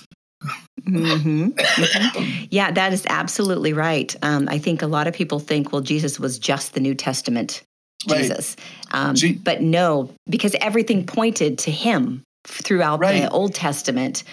Mm-hmm. 0.82 1.48
Mm-hmm. 1.48 2.44
Yeah, 2.50 2.70
that 2.70 2.92
is 2.92 3.04
absolutely 3.08 3.72
right. 3.72 4.14
Um, 4.22 4.48
I 4.48 4.58
think 4.58 4.82
a 4.82 4.86
lot 4.86 5.06
of 5.06 5.14
people 5.14 5.38
think, 5.40 5.72
well, 5.72 5.82
Jesus 5.82 6.20
was 6.20 6.38
just 6.38 6.74
the 6.74 6.80
New 6.80 6.94
Testament 6.94 7.62
Jesus. 8.08 8.56
Right. 8.92 9.00
Um, 9.00 9.14
G- 9.14 9.34
but 9.34 9.62
no, 9.62 10.10
because 10.28 10.54
everything 10.60 11.06
pointed 11.06 11.58
to 11.58 11.70
him 11.70 12.22
throughout 12.46 13.00
right. 13.00 13.22
the 13.22 13.30
Old 13.30 13.54
Testament. 13.54 14.24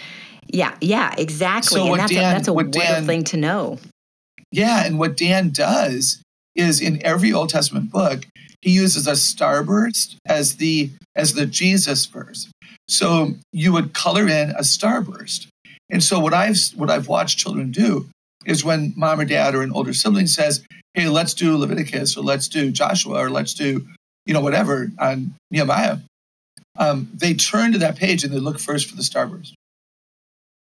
Yeah, 0.47 0.75
yeah, 0.81 1.13
exactly. 1.17 1.81
So 1.81 1.91
and 1.91 1.99
that's, 1.99 2.11
Dan, 2.11 2.31
a, 2.31 2.35
that's 2.35 2.47
a 2.47 2.53
wonderful 2.53 2.81
Dan, 2.81 3.05
thing 3.05 3.23
to 3.25 3.37
know. 3.37 3.79
Yeah, 4.51 4.85
and 4.85 4.99
what 4.99 5.17
Dan 5.17 5.49
does 5.49 6.21
is 6.55 6.79
in 6.79 7.05
every 7.05 7.33
Old 7.33 7.49
Testament 7.49 7.91
book, 7.91 8.25
he 8.61 8.71
uses 8.71 9.07
a 9.07 9.11
starburst 9.11 10.15
as 10.25 10.57
the 10.57 10.91
as 11.15 11.33
the 11.33 11.45
Jesus 11.45 12.05
verse. 12.05 12.49
So 12.87 13.33
you 13.51 13.73
would 13.73 13.93
color 13.93 14.27
in 14.27 14.51
a 14.51 14.61
starburst. 14.61 15.47
And 15.89 16.03
so 16.03 16.19
what 16.19 16.33
I've 16.33 16.57
what 16.75 16.89
I've 16.89 17.07
watched 17.07 17.37
children 17.37 17.71
do 17.71 18.07
is 18.45 18.63
when 18.63 18.93
mom 18.95 19.19
or 19.19 19.25
dad 19.25 19.55
or 19.55 19.61
an 19.61 19.71
older 19.71 19.93
sibling 19.93 20.27
says, 20.27 20.63
"Hey, 20.95 21.07
let's 21.07 21.33
do 21.33 21.57
Leviticus 21.57 22.17
or 22.17 22.23
let's 22.23 22.47
do 22.47 22.71
Joshua 22.71 23.19
or 23.19 23.29
let's 23.29 23.53
do 23.53 23.87
you 24.25 24.33
know 24.33 24.41
whatever 24.41 24.91
on 24.99 25.35
Nehemiah," 25.51 25.97
um, 26.77 27.09
they 27.13 27.33
turn 27.33 27.71
to 27.73 27.77
that 27.79 27.97
page 27.97 28.23
and 28.23 28.33
they 28.33 28.39
look 28.39 28.59
first 28.59 28.89
for 28.89 28.95
the 28.95 29.01
starburst. 29.01 29.53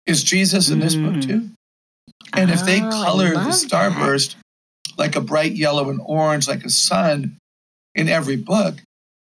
Is 0.07 0.23
Jesus 0.23 0.71
in 0.71 0.81
this 0.81 0.95
mm. 0.95 1.13
book 1.13 1.23
too? 1.23 1.51
And 2.33 2.51
oh, 2.51 2.55
if 2.55 2.65
they 2.65 2.83
oh, 2.83 2.91
color 2.91 3.31
the 3.31 3.51
starburst 3.51 4.35
that. 4.35 4.99
like 4.99 5.17
a 5.17 5.21
bright 5.21 5.53
yellow 5.53 5.91
and 5.91 6.01
orange, 6.05 6.49
like 6.49 6.65
a 6.65 6.71
sun 6.71 7.37
in 7.95 8.09
every 8.09 8.37
book, 8.37 8.77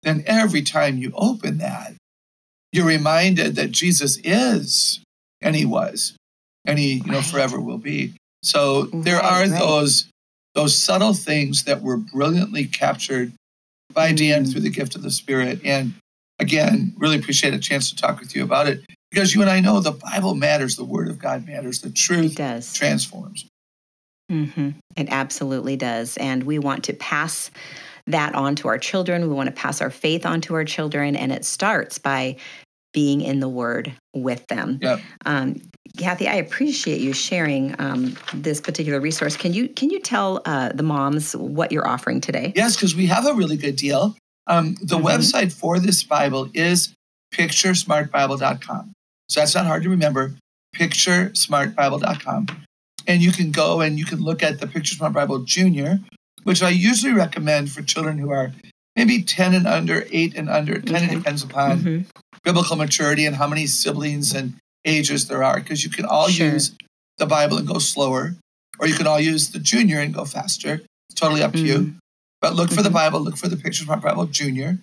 then 0.03 0.25
every 0.27 0.63
time 0.63 0.99
you 0.99 1.13
open 1.15 1.59
that, 1.59 1.95
you're 2.73 2.87
reminded 2.87 3.55
that 3.57 3.71
Jesus 3.71 4.19
is 4.25 5.01
and 5.41 5.55
he 5.55 5.65
was 5.65 6.17
and 6.65 6.79
he 6.79 6.95
you 6.95 7.13
know 7.13 7.23
forever 7.23 7.61
will 7.61 7.79
be 7.79 8.15
so 8.43 8.83
there 8.83 9.17
right, 9.17 9.25
are 9.25 9.41
right. 9.43 9.61
those 9.61 10.09
those 10.55 10.77
subtle 10.77 11.15
things 11.15 11.65
that 11.65 11.83
were 11.83 11.97
brilliantly 11.97 12.67
captured 12.67 13.33
by. 13.93 14.13
Dan 14.13 14.45
through 14.45 14.61
the 14.61 14.71
gift 14.71 14.97
of 14.97 15.03
the 15.03 15.11
Spirit. 15.11 15.61
And 15.65 15.95
again, 16.39 16.93
really 16.97 17.17
appreciate 17.17 17.55
a 17.55 17.59
chance 17.59 17.91
to 17.91 17.97
talk 17.97 18.21
with 18.21 18.35
you 18.35 18.43
about 18.43 18.67
it 18.67 18.81
because 19.11 19.35
you 19.35 19.41
and 19.41 19.51
I 19.51 19.61
know 19.61 19.81
the 19.81 19.93
Bible 19.93 20.35
matters, 20.35 20.77
the 20.77 20.85
Word 20.85 21.09
of 21.09 21.19
God 21.19 21.47
matters, 21.47 21.81
the 21.81 21.91
truth 21.91 22.33
it 22.33 22.37
does. 22.37 22.75
transforms. 22.75 23.47
Mm-hmm. 24.31 24.71
It 24.97 25.09
absolutely 25.11 25.77
does. 25.77 26.17
And 26.17 26.43
we 26.45 26.59
want 26.59 26.85
to 26.85 26.93
pass 26.95 27.51
that 28.07 28.35
on 28.35 28.57
to 28.57 28.69
our 28.69 28.79
children. 28.79 29.29
We 29.29 29.35
want 29.35 29.49
to 29.49 29.55
pass 29.55 29.81
our 29.81 29.91
faith 29.91 30.27
on 30.27 30.41
to 30.43 30.55
our 30.55 30.65
children. 30.65 31.15
And 31.17 31.31
it 31.31 31.45
starts 31.45 31.99
by 31.99 32.37
being 32.95 33.21
in 33.21 33.41
the 33.41 33.49
Word 33.49 33.93
with 34.15 34.47
them. 34.47 34.79
Yep. 34.81 35.01
Um, 35.27 35.57
Kathy, 35.99 36.27
I 36.27 36.37
appreciate 36.37 37.01
you 37.01 37.13
sharing 37.13 37.79
um, 37.79 38.17
this 38.33 38.61
particular 38.61 39.01
resource. 39.01 39.37
Can 39.37 39.53
you 39.53 39.69
can 39.69 39.91
you 39.91 40.01
tell 40.01 40.41
uh, 40.47 40.71
the 40.73 40.83
moms 40.83 41.37
what 41.37 41.71
you're 41.71 41.87
offering 41.87 42.23
today? 42.23 42.55
Yes, 42.57 42.75
because 42.75 42.97
we 42.97 43.07
have 43.07 43.27
a 43.27 43.35
really 43.35 43.59
good 43.59 43.77
deal. 43.77 44.17
Um, 44.47 44.77
the 44.81 44.97
mm-hmm. 44.97 45.07
website 45.07 45.53
for 45.53 45.79
this 45.79 46.03
Bible 46.03 46.49
is 46.55 46.95
picturesmartbible.com. 47.35 48.93
So 49.29 49.41
that's 49.41 49.55
not 49.55 49.67
hard 49.67 49.83
to 49.83 49.91
remember. 49.91 50.35
Picturesmartbible.com, 50.77 52.47
and 53.07 53.23
you 53.23 53.31
can 53.31 53.53
go 53.53 53.81
and 53.81 53.99
you 53.99 54.05
can 54.05 54.21
look 54.21 54.43
at 54.43 54.61
the 54.61 54.67
Picture 54.67 54.97
Smart 54.97 55.13
Bible 55.13 55.41
Junior, 55.41 56.01
which 56.43 56.63
I 56.63 56.71
usually 56.71 57.13
recommend 57.13 57.71
for 57.71 57.83
children 57.83 58.19
who 58.19 58.31
are 58.31 58.53
maybe 58.97 59.23
10 59.23 59.55
and 59.55 59.67
under, 59.67 60.07
8 60.11 60.35
and 60.37 60.49
under. 60.49 60.81
10 60.81 60.97
okay. 60.97 61.15
depends 61.15 61.43
upon 61.43 61.79
mm-hmm. 61.79 62.03
biblical 62.43 62.77
maturity 62.77 63.27
and 63.27 63.37
how 63.37 63.47
many 63.47 63.67
siblings 63.67 64.35
and 64.35 64.55
ages 64.85 65.29
there 65.29 65.43
are, 65.43 65.61
because 65.61 65.85
you 65.85 65.91
can 65.91 66.05
all 66.05 66.29
sure. 66.29 66.53
use 66.53 66.73
the 67.19 67.27
Bible 67.27 67.57
and 67.59 67.67
go 67.67 67.79
slower, 67.79 68.35
or 68.79 68.87
you 68.87 68.95
can 68.95 69.07
all 69.07 69.21
use 69.21 69.51
the 69.51 69.59
junior 69.59 69.99
and 70.01 70.15
go 70.15 70.25
faster. 70.25 70.81
It's 71.09 71.21
totally 71.21 71.43
up 71.43 71.53
to 71.53 71.59
mm-hmm. 71.59 71.67
you. 71.67 71.95
But 72.41 72.55
look 72.55 72.69
mm-hmm. 72.69 72.77
for 72.77 72.83
the 72.83 72.89
mm-hmm. 72.89 72.97
Bible, 72.97 73.21
look 73.21 73.37
for 73.37 73.49
the 73.49 73.57
Picture 73.57 73.85
Smart 73.85 74.03
Bible 74.03 74.27
Junior. 74.27 74.79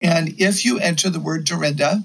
And 0.00 0.34
if 0.38 0.64
you 0.64 0.78
enter 0.78 1.10
the 1.10 1.20
word 1.20 1.46
Durenda 1.46 2.04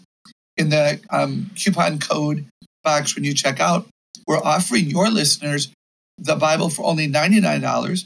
in 0.58 0.70
the 0.70 1.00
um, 1.10 1.52
coupon 1.56 2.00
code 2.00 2.46
box 2.84 3.16
when 3.16 3.24
you 3.24 3.34
check 3.34 3.60
out, 3.60 3.88
we're 4.28 4.38
offering 4.38 4.90
your 4.90 5.10
listeners 5.10 5.72
the 6.18 6.36
Bible 6.36 6.70
for 6.70 6.86
only 6.86 7.08
$99. 7.08 8.06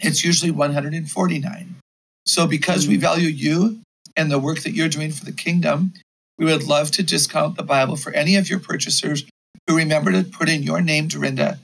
It's 0.00 0.24
usually 0.24 0.50
149 0.50 1.79
so, 2.26 2.46
because 2.46 2.86
we 2.86 2.96
mm. 2.96 3.00
value 3.00 3.28
you 3.28 3.80
and 4.16 4.30
the 4.30 4.38
work 4.38 4.60
that 4.60 4.72
you're 4.72 4.88
doing 4.88 5.12
for 5.12 5.24
the 5.24 5.32
kingdom, 5.32 5.92
we 6.38 6.44
would 6.46 6.64
love 6.64 6.90
to 6.92 7.02
discount 7.02 7.56
the 7.56 7.62
Bible 7.62 7.96
for 7.96 8.12
any 8.12 8.36
of 8.36 8.48
your 8.48 8.60
purchasers 8.60 9.24
who 9.66 9.76
remember 9.76 10.10
to 10.12 10.24
put 10.24 10.48
in 10.48 10.62
your 10.62 10.80
name, 10.80 11.08
Durenda, 11.08 11.58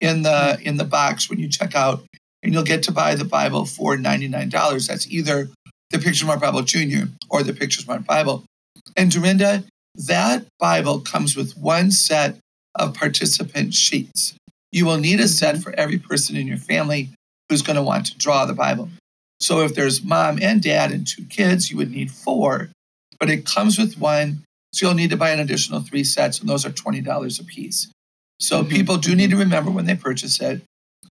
in 0.00 0.22
the 0.22 0.58
in 0.62 0.76
the 0.76 0.84
box 0.84 1.28
when 1.28 1.38
you 1.38 1.48
check 1.48 1.74
out, 1.74 2.02
and 2.42 2.52
you'll 2.52 2.62
get 2.62 2.82
to 2.84 2.92
buy 2.92 3.14
the 3.14 3.24
Bible 3.24 3.66
for 3.66 3.96
ninety 3.96 4.28
nine 4.28 4.48
dollars. 4.48 4.86
That's 4.86 5.10
either 5.10 5.50
the 5.90 5.98
Picture 5.98 6.24
Smart 6.24 6.40
Bible 6.40 6.62
Junior 6.62 7.08
or 7.28 7.42
the 7.42 7.52
Picture 7.52 7.80
Smart 7.80 8.06
Bible. 8.06 8.44
And 8.96 9.10
Durenda, 9.10 9.64
that 10.06 10.46
Bible 10.58 11.00
comes 11.00 11.36
with 11.36 11.56
one 11.56 11.90
set 11.90 12.36
of 12.76 12.94
participant 12.94 13.74
sheets. 13.74 14.34
You 14.72 14.86
will 14.86 14.98
need 14.98 15.20
a 15.20 15.28
set 15.28 15.56
mm-hmm. 15.56 15.62
for 15.62 15.72
every 15.72 15.98
person 15.98 16.36
in 16.36 16.46
your 16.46 16.56
family 16.56 17.10
who's 17.48 17.62
going 17.62 17.76
to 17.76 17.82
want 17.82 18.06
to 18.06 18.16
draw 18.16 18.46
the 18.46 18.54
Bible. 18.54 18.88
So 19.40 19.62
if 19.62 19.74
there's 19.74 20.04
mom 20.04 20.38
and 20.42 20.62
dad 20.62 20.92
and 20.92 21.06
two 21.06 21.24
kids, 21.24 21.70
you 21.70 21.76
would 21.78 21.90
need 21.90 22.10
four, 22.10 22.70
but 23.18 23.30
it 23.30 23.46
comes 23.46 23.78
with 23.78 23.98
one. 23.98 24.42
So 24.72 24.86
you'll 24.86 24.94
need 24.94 25.10
to 25.10 25.16
buy 25.16 25.30
an 25.30 25.40
additional 25.40 25.80
three 25.80 26.04
sets, 26.04 26.38
and 26.38 26.48
those 26.48 26.64
are 26.64 26.70
$20 26.70 27.40
a 27.40 27.44
piece. 27.44 27.88
So 28.38 28.60
mm-hmm. 28.60 28.70
people 28.70 28.96
do 28.96 29.14
need 29.16 29.30
to 29.30 29.36
remember 29.36 29.70
when 29.70 29.86
they 29.86 29.96
purchase 29.96 30.40
it 30.40 30.62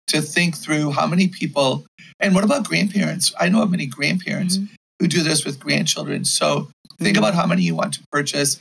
to 0.09 0.21
think 0.21 0.57
through 0.57 0.91
how 0.91 1.07
many 1.07 1.29
people, 1.29 1.85
and 2.21 2.35
what 2.35 2.45
about 2.45 2.65
grandparents? 2.65 3.33
I 3.39 3.49
know 3.49 3.63
of 3.63 3.71
many 3.71 3.87
grandparents 3.87 4.57
mm-hmm. 4.57 4.75
who 4.99 5.07
do 5.07 5.23
this 5.23 5.45
with 5.45 5.61
grandchildren. 5.61 6.25
So 6.25 6.69
think 6.99 7.17
mm-hmm. 7.17 7.25
about 7.25 7.35
how 7.35 7.47
many 7.47 7.63
you 7.63 7.75
want 7.75 7.95
to 7.95 8.03
purchase. 8.11 8.61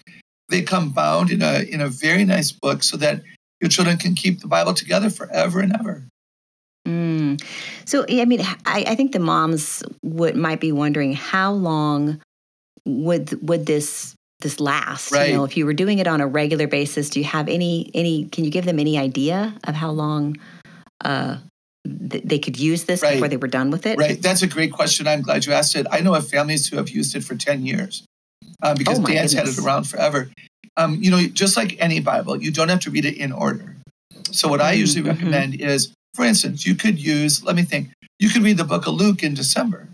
They 0.49 0.61
come 0.61 0.89
bound 0.89 1.31
in 1.31 1.41
a 1.41 1.61
in 1.61 1.81
a 1.81 1.87
very 1.87 2.25
nice 2.25 2.51
book 2.51 2.83
so 2.83 2.97
that 2.97 3.21
your 3.61 3.69
children 3.69 3.97
can 3.97 4.13
keep 4.13 4.41
the 4.41 4.47
Bible 4.47 4.73
together 4.73 5.09
forever 5.09 5.59
and 5.59 5.73
ever. 5.73 6.03
Mm. 7.43 7.89
So, 7.89 8.05
I 8.09 8.25
mean, 8.25 8.41
I, 8.65 8.85
I 8.87 8.95
think 8.95 9.11
the 9.11 9.19
moms 9.19 9.83
would 10.03 10.35
might 10.35 10.59
be 10.59 10.71
wondering 10.71 11.13
how 11.13 11.51
long 11.51 12.21
would 12.85 13.47
would 13.47 13.65
this 13.65 14.15
this 14.41 14.59
last? 14.59 15.11
Right. 15.11 15.29
You 15.29 15.35
know, 15.35 15.43
if 15.43 15.57
you 15.57 15.65
were 15.65 15.73
doing 15.73 15.99
it 15.99 16.07
on 16.07 16.21
a 16.21 16.27
regular 16.27 16.67
basis, 16.67 17.09
do 17.09 17.19
you 17.19 17.25
have 17.25 17.49
any 17.49 17.89
any? 17.93 18.25
Can 18.25 18.43
you 18.43 18.51
give 18.51 18.65
them 18.65 18.79
any 18.79 18.97
idea 18.97 19.55
of 19.63 19.73
how 19.73 19.91
long 19.91 20.37
uh, 21.03 21.37
th- 22.09 22.23
they 22.23 22.39
could 22.39 22.59
use 22.59 22.83
this 22.83 23.01
right. 23.01 23.13
before 23.13 23.27
they 23.27 23.37
were 23.37 23.47
done 23.47 23.71
with 23.71 23.85
it? 23.85 23.97
Right. 23.97 24.21
That's 24.21 24.43
a 24.43 24.47
great 24.47 24.71
question. 24.71 25.07
I'm 25.07 25.21
glad 25.21 25.45
you 25.45 25.53
asked 25.53 25.75
it. 25.75 25.87
I 25.91 26.01
know 26.01 26.13
of 26.13 26.27
families 26.27 26.67
who 26.67 26.77
have 26.77 26.89
used 26.89 27.15
it 27.15 27.23
for 27.23 27.35
ten 27.35 27.65
years 27.65 28.05
um, 28.61 28.75
because 28.77 28.99
oh 28.99 29.05
Dan's 29.05 29.33
goodness. 29.33 29.55
had 29.55 29.63
it 29.63 29.65
around 29.65 29.85
forever. 29.85 30.29
Um, 30.75 30.97
you 30.99 31.11
know, 31.11 31.21
just 31.27 31.55
like 31.55 31.77
any 31.79 31.99
Bible, 31.99 32.41
you 32.41 32.51
don't 32.51 32.69
have 32.69 32.81
to 32.81 32.91
read 32.91 33.05
it 33.05 33.17
in 33.17 33.31
order. 33.31 33.75
So 34.31 34.47
what 34.47 34.61
I 34.61 34.73
usually 34.73 35.01
mm-hmm. 35.01 35.11
recommend 35.11 35.61
is 35.61 35.93
for 36.13 36.25
instance, 36.25 36.65
you 36.65 36.75
could 36.75 36.99
use, 36.99 37.43
let 37.43 37.55
me 37.55 37.63
think, 37.63 37.89
you 38.19 38.29
could 38.29 38.43
read 38.43 38.57
the 38.57 38.63
book 38.63 38.87
of 38.87 38.93
Luke 38.93 39.23
in 39.23 39.33
December 39.33 39.89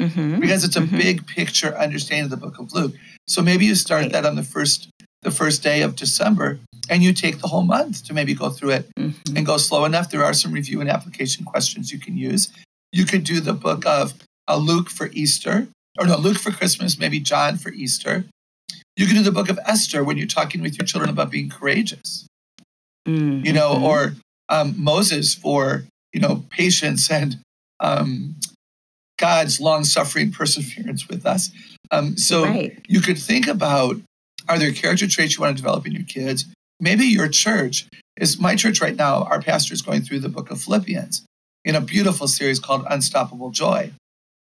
mm-hmm. 0.00 0.40
because 0.40 0.64
it's 0.64 0.76
a 0.76 0.80
mm-hmm. 0.80 0.96
big 0.96 1.26
picture 1.26 1.76
understanding 1.76 2.24
of 2.24 2.30
the 2.30 2.36
book 2.36 2.58
of 2.58 2.72
Luke. 2.72 2.94
So 3.26 3.42
maybe 3.42 3.64
you 3.64 3.74
start 3.74 4.02
right. 4.02 4.12
that 4.12 4.26
on 4.26 4.36
the 4.36 4.42
first 4.42 4.88
the 5.22 5.30
first 5.30 5.62
day 5.62 5.82
of 5.82 5.94
December 5.94 6.58
and 6.90 7.00
you 7.02 7.12
take 7.12 7.38
the 7.38 7.46
whole 7.46 7.62
month 7.62 8.04
to 8.04 8.12
maybe 8.12 8.34
go 8.34 8.50
through 8.50 8.70
it 8.70 8.90
mm-hmm. 8.98 9.36
and 9.36 9.46
go 9.46 9.56
slow 9.56 9.84
enough. 9.84 10.10
There 10.10 10.24
are 10.24 10.34
some 10.34 10.52
review 10.52 10.80
and 10.80 10.90
application 10.90 11.44
questions 11.44 11.92
you 11.92 12.00
can 12.00 12.16
use. 12.16 12.52
You 12.90 13.04
could 13.04 13.22
do 13.22 13.38
the 13.38 13.52
book 13.52 13.86
of 13.86 14.14
uh, 14.48 14.56
Luke 14.56 14.90
for 14.90 15.10
Easter, 15.12 15.68
or 15.98 16.06
no, 16.06 16.16
Luke 16.16 16.38
for 16.38 16.50
Christmas, 16.50 16.98
maybe 16.98 17.20
John 17.20 17.56
for 17.56 17.72
Easter. 17.72 18.24
You 18.96 19.06
can 19.06 19.14
do 19.14 19.22
the 19.22 19.32
book 19.32 19.48
of 19.48 19.60
Esther 19.64 20.02
when 20.02 20.18
you're 20.18 20.26
talking 20.26 20.60
with 20.60 20.76
your 20.76 20.86
children 20.86 21.08
about 21.08 21.30
being 21.30 21.48
courageous. 21.48 22.26
Mm-hmm. 23.06 23.46
You 23.46 23.52
know, 23.52 23.80
or 23.82 24.14
um, 24.52 24.74
Moses 24.76 25.34
for 25.34 25.84
you 26.12 26.20
know 26.20 26.44
patience 26.50 27.10
and 27.10 27.38
um, 27.80 28.36
God's 29.18 29.60
long 29.60 29.84
suffering 29.84 30.30
perseverance 30.30 31.08
with 31.08 31.26
us. 31.26 31.50
Um, 31.90 32.16
so 32.16 32.44
right. 32.44 32.78
you 32.86 33.00
could 33.00 33.18
think 33.18 33.48
about 33.48 33.96
are 34.48 34.58
there 34.58 34.72
character 34.72 35.08
traits 35.08 35.36
you 35.36 35.40
want 35.40 35.56
to 35.56 35.62
develop 35.62 35.86
in 35.86 35.92
your 35.92 36.04
kids? 36.04 36.46
Maybe 36.80 37.04
your 37.04 37.28
church 37.28 37.86
is 38.16 38.38
my 38.38 38.56
church 38.56 38.80
right 38.80 38.96
now. 38.96 39.24
Our 39.24 39.40
pastor 39.40 39.72
is 39.72 39.82
going 39.82 40.02
through 40.02 40.20
the 40.20 40.28
book 40.28 40.50
of 40.50 40.60
Philippians 40.60 41.24
in 41.64 41.74
a 41.74 41.80
beautiful 41.80 42.28
series 42.28 42.58
called 42.58 42.84
Unstoppable 42.90 43.50
Joy. 43.50 43.92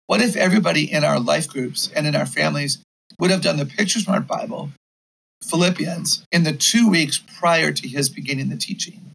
What 0.08 0.22
if 0.22 0.36
everybody 0.36 0.92
in 0.92 1.04
our 1.04 1.20
life 1.20 1.48
groups 1.48 1.90
and 1.96 2.06
in 2.06 2.16
our 2.16 2.26
families 2.26 2.80
would 3.20 3.32
have 3.32 3.42
done 3.42 3.58
the 3.58 3.66
Picture 3.66 4.00
Smart 4.00 4.28
Bible, 4.28 4.72
Philippians, 5.44 6.26
in 6.32 6.44
the 6.44 6.54
two 6.54 6.90
weeks 6.90 7.24
prior 7.40 7.72
to 7.72 7.88
his 7.88 8.10
beginning 8.10 8.50
the 8.50 8.58
teaching? 8.58 9.08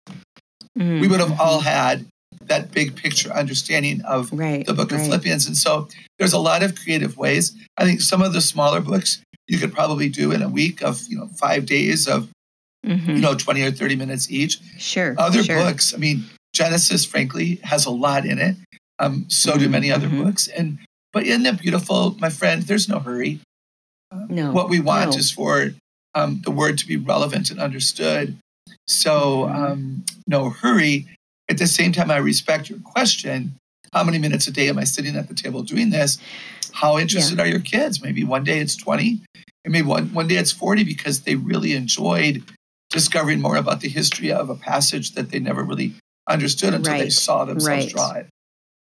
Mm-hmm. 0.79 1.01
We 1.01 1.09
would 1.09 1.21
have 1.21 1.39
all 1.41 1.61
had 1.61 2.07
that 2.47 2.73
big 2.73 2.97
picture 2.97 3.31
understanding 3.33 4.01
of 4.03 4.33
right, 4.33 4.67
the 4.67 4.75
book 4.75 4.91
of 4.91 4.99
right. 4.99 5.05
Philippians. 5.05 5.47
And 5.47 5.57
so 5.57 5.89
there's 6.19 6.33
a 6.33 6.39
lot 6.39 6.63
of 6.63 6.75
creative 6.75 7.17
ways. 7.17 7.55
I 7.77 7.85
think 7.85 8.01
some 8.01 8.23
of 8.23 8.33
the 8.33 8.41
smaller 8.41 8.81
books 8.81 9.21
you 9.49 9.59
could 9.59 9.73
probably 9.73 10.09
do 10.09 10.33
in 10.33 10.43
a 10.43 10.49
week 10.49 10.83
of, 10.83 11.03
you 11.09 11.17
know, 11.17 11.29
five 11.39 11.67
days 11.67 12.09
of, 12.09 12.29
Mhm. 12.87 13.07
you 13.07 13.21
know, 13.21 13.35
20 13.35 13.63
or 13.63 13.71
30 13.71 13.97
minutes 13.97 14.31
each. 14.31 14.59
Sure. 14.79 15.15
Other 15.19 15.45
sure. 15.45 15.57
books, 15.57 15.95
I 15.95 15.99
mean, 15.99 16.25
Genesis, 16.53 17.05
frankly, 17.05 17.61
has 17.63 17.87
a 17.87 17.91
lot 17.91 18.25
in 18.27 18.39
it. 18.39 18.57
Um, 18.99 19.27
so 19.29 19.57
do 19.59 19.67
Mhm, 19.69 19.71
many 19.71 19.93
other 19.93 20.09
mhm. 20.09 20.25
books. 20.25 20.49
And 20.49 20.79
but 21.13 21.25
isn't 21.25 21.45
it 21.45 21.61
beautiful, 21.61 22.17
my 22.21 22.31
friend? 22.31 22.63
There's 22.63 22.89
no 22.89 22.99
hurry. 22.99 23.41
No. 24.29 24.53
What 24.53 24.69
we 24.71 24.81
want 24.81 25.11
no. 25.13 25.17
is 25.19 25.31
for 25.31 25.75
um, 26.15 26.41
the 26.45 26.51
word 26.51 26.77
to 26.79 26.87
be 26.87 26.97
relevant 26.97 27.51
and 27.51 27.59
understood. 27.59 28.37
So 28.87 29.49
um, 29.49 30.05
no 30.27 30.51
hurry. 30.51 31.07
At 31.49 31.59
the 31.59 31.67
same 31.67 31.93
time, 31.93 32.11
I 32.11 32.19
respect 32.19 32.71
your 32.71 32.79
question. 32.81 33.57
How 33.93 34.05
many 34.05 34.19
minutes 34.19 34.47
a 34.47 34.53
day 34.53 34.69
am 34.69 34.79
I 34.79 34.85
sitting 34.85 35.17
at 35.17 35.29
the 35.29 35.35
table 35.35 35.63
doing 35.63 35.91
this? 35.91 36.19
How 36.73 36.99
interested 36.99 37.39
are 37.39 37.47
your 37.47 37.61
kids? 37.61 38.03
Maybe 38.03 38.25
one 38.25 38.45
day 38.45 38.59
it's 38.61 38.75
20, 38.77 39.21
and 39.65 39.73
maybe 39.73 39.87
one, 39.87 40.13
one 40.15 40.29
day 40.29 40.37
it's 40.37 40.53
40 40.53 40.85
because 40.85 41.23
they 41.23 41.37
really 41.37 41.75
enjoyed 41.75 42.43
discovering 42.89 43.41
more 43.41 43.57
about 43.57 43.81
the 43.81 43.89
history 43.89 44.33
of 44.33 44.49
a 44.49 44.55
passage 44.55 45.13
that 45.13 45.31
they 45.31 45.39
never 45.39 45.63
really 45.63 45.95
understood 46.29 46.75
until 46.75 46.97
they 46.97 47.11
saw 47.11 47.45
themselves 47.45 47.85
right. 47.85 47.93
draw 47.93 48.13
it. 48.13 48.27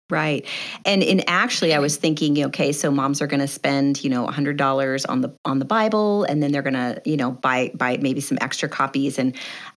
Right. 0.10 0.46
And 0.86 1.02
in 1.02 1.24
actually 1.28 1.74
I 1.74 1.80
was 1.80 1.98
thinking, 1.98 2.46
okay, 2.46 2.72
so 2.72 2.92
moms 2.92 3.22
are 3.22 3.28
going 3.28 3.40
to 3.40 3.48
spend, 3.48 4.04
you 4.04 4.10
know, 4.10 4.28
$100 4.28 5.06
on 5.10 5.22
the 5.22 5.36
on 5.46 5.60
the 5.60 5.66
Bible 5.66 6.24
and 6.26 6.44
then 6.44 6.52
they're 6.52 6.62
going 6.62 6.74
to, 6.74 7.02
you 7.06 7.18
know, 7.18 7.32
buy 7.32 7.72
buy 7.74 7.98
maybe 7.98 8.22
some 8.22 8.38
extra 8.42 8.70
copies 8.70 9.18
and 9.18 9.36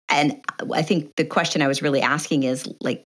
and 0.09 0.39
I 0.73 0.81
think 0.81 1.15
the 1.15 1.25
question 1.25 1.61
I 1.61 1.67
was 1.67 1.81
really 1.81 2.01
asking 2.01 2.43
is 2.43 2.67
like 2.81 3.05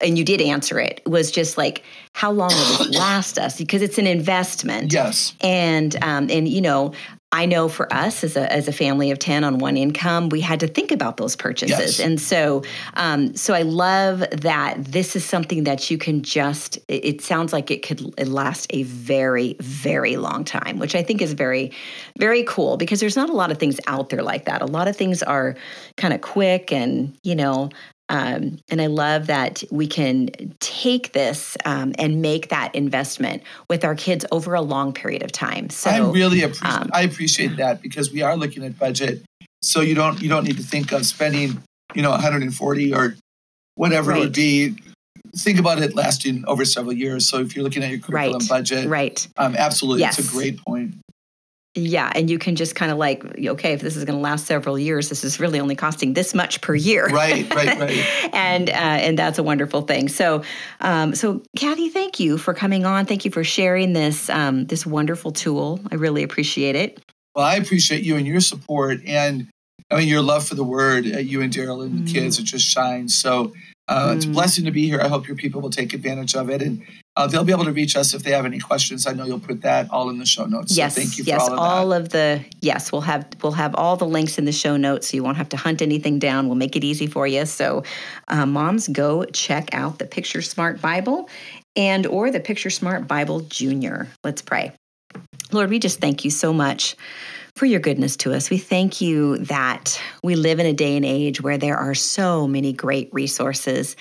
and 0.00 0.16
you 0.16 0.24
did 0.24 0.40
answer 0.40 0.78
it 0.78 1.02
was 1.06 1.30
just 1.30 1.58
like 1.58 1.82
how 2.12 2.30
long 2.30 2.50
will 2.50 2.84
this 2.86 2.90
last 2.98 3.38
us 3.38 3.58
because 3.58 3.82
it's 3.82 3.98
an 3.98 4.06
investment 4.06 4.92
Yes. 4.92 5.34
and 5.40 5.96
um, 6.02 6.28
and 6.30 6.48
you 6.48 6.60
know 6.60 6.92
I 7.30 7.44
know 7.44 7.68
for 7.68 7.92
us 7.92 8.24
as 8.24 8.36
a 8.36 8.50
as 8.50 8.68
a 8.68 8.72
family 8.72 9.10
of 9.10 9.18
ten 9.18 9.44
on 9.44 9.58
one 9.58 9.76
income, 9.76 10.30
we 10.30 10.40
had 10.40 10.60
to 10.60 10.66
think 10.66 10.90
about 10.90 11.18
those 11.18 11.36
purchases, 11.36 11.98
Yes. 11.98 12.00
and 12.00 12.18
so 12.18 12.62
um, 12.94 13.34
so 13.36 13.52
I 13.52 13.62
love 13.62 14.20
that 14.32 14.82
this 14.82 15.14
is 15.14 15.26
something 15.26 15.64
that 15.64 15.90
you 15.90 15.98
can 15.98 16.22
just. 16.22 16.78
It, 16.88 17.04
it 17.04 17.20
sounds 17.20 17.52
like 17.52 17.70
it 17.70 17.82
could 17.82 18.00
last 18.26 18.66
a 18.70 18.82
very 18.84 19.56
very 19.60 20.16
long 20.16 20.42
time, 20.44 20.78
which 20.78 20.94
I 20.94 21.02
think 21.02 21.20
is 21.20 21.34
very 21.34 21.70
very 22.18 22.44
cool 22.44 22.78
because 22.78 22.98
there's 23.00 23.16
not 23.16 23.28
a 23.28 23.34
lot 23.34 23.50
of 23.50 23.58
things 23.58 23.78
out 23.86 24.08
there 24.08 24.22
like 24.22 24.46
that. 24.46 24.62
A 24.62 24.66
lot 24.66 24.88
of 24.88 24.96
things 24.96 25.22
are 25.22 25.54
kind 25.98 26.14
of 26.14 26.22
quick 26.22 26.72
and 26.72 27.14
you 27.24 27.34
know 27.36 27.68
um, 28.08 28.58
and 28.70 28.80
I 28.80 28.86
love 28.86 29.26
that 29.26 29.62
we 29.70 29.86
can 29.86 30.30
take 30.60 31.12
this 31.12 31.56
um, 31.64 31.94
and 31.98 32.22
make 32.22 32.48
that 32.48 32.74
investment 32.74 33.42
with 33.68 33.84
our 33.84 33.94
kids 33.94 34.24
over 34.32 34.54
a 34.54 34.62
long 34.62 34.92
period 34.92 35.22
of 35.22 35.32
time. 35.32 35.68
So 35.70 35.90
I 35.90 36.10
really 36.10 36.42
appreciate 36.42 36.80
um, 36.80 36.90
I 36.92 37.02
appreciate 37.02 37.56
that 37.56 37.82
because 37.82 38.10
we 38.10 38.22
are 38.22 38.36
looking 38.36 38.64
at 38.64 38.78
budget. 38.78 39.22
So 39.62 39.80
you 39.80 39.94
don't 39.94 40.22
you 40.22 40.28
don't 40.28 40.44
need 40.44 40.56
to 40.56 40.62
think 40.62 40.92
of 40.92 41.04
spending, 41.04 41.62
you 41.94 42.02
know, 42.02 42.10
140 42.10 42.94
or 42.94 43.16
whatever 43.74 44.12
it 44.12 44.18
would 44.18 44.32
be. 44.32 44.76
Think 45.36 45.58
about 45.58 45.80
it 45.80 45.94
lasting 45.94 46.44
over 46.46 46.64
several 46.64 46.94
years. 46.94 47.28
So 47.28 47.40
if 47.40 47.54
you're 47.54 47.62
looking 47.62 47.82
at 47.82 47.90
your 47.90 47.98
curriculum 47.98 48.40
Right. 48.40 48.48
budget, 48.48 48.88
right. 48.88 49.28
um, 49.36 49.54
absolutely, 49.56 50.04
it's 50.04 50.18
a 50.18 50.32
great 50.36 50.58
point. 50.64 50.94
Yeah, 51.74 52.10
and 52.14 52.28
you 52.28 52.38
can 52.38 52.56
just 52.56 52.74
kind 52.74 52.90
of 52.90 52.98
like, 52.98 53.22
okay, 53.38 53.72
if 53.72 53.80
this 53.82 53.94
is 53.96 54.04
going 54.04 54.16
to 54.18 54.22
last 54.22 54.46
several 54.46 54.78
years, 54.78 55.10
this 55.10 55.22
is 55.22 55.38
really 55.38 55.60
only 55.60 55.76
costing 55.76 56.14
this 56.14 56.34
much 56.34 56.60
per 56.60 56.74
year. 56.74 57.06
Right, 57.08 57.52
right, 57.54 57.78
right. 57.78 58.04
and 58.32 58.68
uh, 58.68 58.72
and 58.72 59.18
that's 59.18 59.38
a 59.38 59.42
wonderful 59.42 59.82
thing. 59.82 60.08
So, 60.08 60.42
um, 60.80 61.14
so 61.14 61.42
Kathy, 61.56 61.88
thank 61.88 62.18
you 62.18 62.36
for 62.38 62.54
coming 62.54 62.84
on. 62.84 63.06
Thank 63.06 63.24
you 63.24 63.30
for 63.30 63.44
sharing 63.44 63.92
this 63.92 64.28
um, 64.30 64.64
this 64.66 64.84
wonderful 64.86 65.30
tool. 65.30 65.80
I 65.92 65.96
really 65.96 66.22
appreciate 66.22 66.74
it. 66.74 67.00
Well, 67.34 67.44
I 67.46 67.56
appreciate 67.56 68.02
you 68.02 68.16
and 68.16 68.26
your 68.26 68.40
support, 68.40 69.00
and 69.06 69.48
I 69.90 69.98
mean 69.98 70.08
your 70.08 70.22
love 70.22 70.48
for 70.48 70.54
the 70.56 70.64
word. 70.64 71.06
Uh, 71.06 71.18
you 71.18 71.42
and 71.42 71.52
Daryl 71.52 71.84
and 71.84 71.98
the 71.98 72.10
Mm. 72.10 72.12
kids, 72.14 72.38
it 72.38 72.44
just 72.44 72.66
shines. 72.66 73.14
So 73.16 73.52
uh, 73.86 74.14
it's 74.16 74.24
a 74.24 74.28
Mm. 74.28 74.32
blessing 74.32 74.64
to 74.64 74.70
be 74.70 74.86
here. 74.88 75.00
I 75.00 75.08
hope 75.08 75.28
your 75.28 75.36
people 75.36 75.60
will 75.60 75.70
take 75.70 75.92
advantage 75.94 76.34
of 76.34 76.50
it, 76.50 76.62
and 76.62 76.82
uh, 77.18 77.26
they'll 77.26 77.42
be 77.42 77.52
able 77.52 77.64
to 77.64 77.72
reach 77.72 77.96
us 77.96 78.14
if 78.14 78.22
they 78.22 78.30
have 78.30 78.46
any 78.46 78.60
questions. 78.60 79.04
I 79.04 79.12
know 79.12 79.24
you'll 79.24 79.40
put 79.40 79.62
that 79.62 79.90
all 79.90 80.08
in 80.08 80.18
the 80.18 80.24
show 80.24 80.44
notes. 80.44 80.76
yes, 80.76 80.94
so 80.94 81.00
thank 81.00 81.18
you 81.18 81.24
for 81.24 81.30
yes, 81.30 81.48
all 81.48 81.92
of 81.92 82.10
that. 82.10 82.42
the 82.42 82.56
yes, 82.60 82.92
we'll 82.92 83.00
have 83.00 83.26
we'll 83.42 83.50
have 83.52 83.74
all 83.74 83.96
the 83.96 84.06
links 84.06 84.38
in 84.38 84.44
the 84.44 84.52
show 84.52 84.76
notes, 84.76 85.08
so 85.08 85.16
you 85.16 85.24
won't 85.24 85.36
have 85.36 85.48
to 85.48 85.56
hunt 85.56 85.82
anything 85.82 86.20
down. 86.20 86.46
We'll 86.46 86.54
make 86.54 86.76
it 86.76 86.84
easy 86.84 87.08
for 87.08 87.26
you. 87.26 87.44
So, 87.44 87.82
uh, 88.28 88.46
moms, 88.46 88.86
go 88.86 89.24
check 89.24 89.74
out 89.74 89.98
the 89.98 90.06
Picture 90.06 90.42
Smart 90.42 90.80
Bible 90.80 91.28
and 91.74 92.06
or 92.06 92.30
the 92.30 92.38
Picture 92.38 92.70
Smart 92.70 93.08
Bible 93.08 93.40
Junior. 93.40 94.06
Let's 94.22 94.40
pray. 94.40 94.72
Lord, 95.50 95.70
we 95.70 95.80
just 95.80 96.00
thank 96.00 96.24
you 96.24 96.30
so 96.30 96.52
much 96.52 96.94
for 97.56 97.66
your 97.66 97.80
goodness 97.80 98.16
to 98.18 98.32
us. 98.32 98.48
We 98.48 98.58
thank 98.58 99.00
you 99.00 99.38
that 99.38 100.00
we 100.22 100.36
live 100.36 100.60
in 100.60 100.66
a 100.66 100.72
day 100.72 100.94
and 100.94 101.04
age 101.04 101.40
where 101.40 101.58
there 101.58 101.76
are 101.76 101.94
so 101.94 102.46
many 102.46 102.72
great 102.72 103.08
resources. 103.12 103.96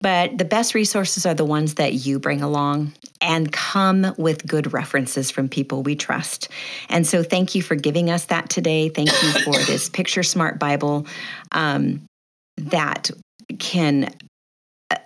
But 0.00 0.38
the 0.38 0.44
best 0.44 0.74
resources 0.74 1.26
are 1.26 1.34
the 1.34 1.44
ones 1.44 1.74
that 1.74 1.92
you 1.92 2.18
bring 2.18 2.40
along 2.40 2.92
and 3.20 3.52
come 3.52 4.14
with 4.16 4.46
good 4.46 4.72
references 4.72 5.30
from 5.30 5.48
people 5.48 5.82
we 5.82 5.94
trust. 5.94 6.48
And 6.88 7.06
so, 7.06 7.22
thank 7.22 7.54
you 7.54 7.62
for 7.62 7.74
giving 7.74 8.10
us 8.10 8.26
that 8.26 8.48
today. 8.48 8.88
Thank 8.88 9.10
you 9.10 9.32
for 9.44 9.52
this 9.64 9.88
Picture 9.88 10.22
Smart 10.22 10.58
Bible 10.58 11.06
um, 11.52 12.02
that 12.56 13.10
can 13.58 14.14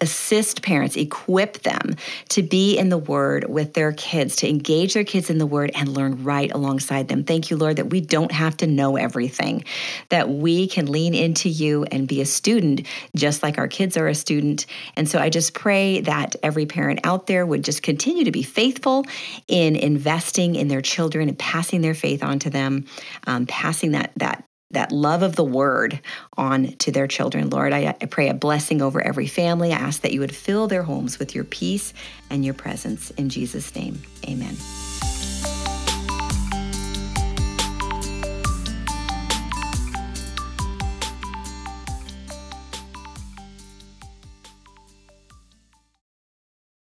assist 0.01 0.63
parents, 0.63 0.97
equip 0.97 1.61
them 1.63 1.97
to 2.31 2.43
be 2.43 2.77
in 2.77 2.89
the 2.89 2.99
Word 2.99 3.49
with 3.49 3.75
their 3.75 3.93
kids, 3.93 4.37
to 4.37 4.49
engage 4.49 4.95
their 4.95 5.05
kids 5.05 5.31
in 5.31 5.39
the 5.39 5.47
Word 5.47 5.71
and 5.75 5.89
learn 5.89 6.25
right 6.25 6.51
alongside 6.53 7.09
them. 7.09 7.25
Thank 7.25 7.51
you, 7.51 7.57
Lord, 7.57 7.77
that 7.77 7.91
we 7.91 8.01
don't 8.01 8.33
have 8.33 8.57
to 8.59 8.67
know 8.67 8.97
everything, 8.97 9.65
that 10.09 10.29
we 10.29 10.67
can 10.67 10.91
lean 10.91 11.15
into 11.15 11.49
you 11.49 11.85
and 11.85 12.09
be 12.09 12.21
a 12.21 12.27
student 12.27 12.87
just 13.17 13.43
like 13.43 13.59
our 13.59 13.69
kids 13.69 13.97
are 13.97 14.09
a 14.09 14.15
student. 14.15 14.67
And 14.97 15.09
so 15.09 15.19
I 15.19 15.31
just 15.31 15.55
pray 15.55 16.01
that 16.03 16.37
every 16.43 16.67
parent 16.67 17.01
out 17.05 17.27
there 17.27 17.47
would 17.47 17.65
just 17.65 17.83
continue 17.83 18.25
to 18.25 18.33
be 18.33 18.43
faithful 18.43 19.05
in 19.49 19.77
investing 19.77 20.55
in 20.55 20.69
their 20.69 20.83
children 20.83 21.29
and 21.29 21.39
passing 21.39 21.81
their 21.81 21.95
faith 21.95 22.23
on 22.23 22.39
to 22.41 22.51
them, 22.51 22.87
um, 23.27 23.47
passing 23.47 23.93
that 23.93 24.13
that 24.17 24.45
that 24.75 24.93
love 24.93 25.23
of 25.23 25.37
the 25.37 25.45
word 25.45 26.01
on 26.37 26.69
to 26.79 26.93
their 26.93 27.07
children. 27.07 27.51
Lord, 27.51 27.73
I, 27.73 27.97
I 28.01 28.07
pray 28.07 28.29
a 28.29 28.35
blessing 28.35 28.83
over 28.83 29.01
every 29.01 29.27
family. 29.27 29.73
I 29.73 29.77
ask 29.77 30.03
that 30.03 30.13
you 30.13 30.21
would 30.21 30.35
fill 30.35 30.69
their 30.69 30.83
homes 30.83 31.19
with 31.19 31.35
your 31.35 31.45
peace 31.45 31.95
and 32.31 32.45
your 32.45 32.55
presence. 32.55 33.11
In 33.13 33.29
Jesus' 33.29 33.75
name, 33.75 34.03
amen. 34.29 34.57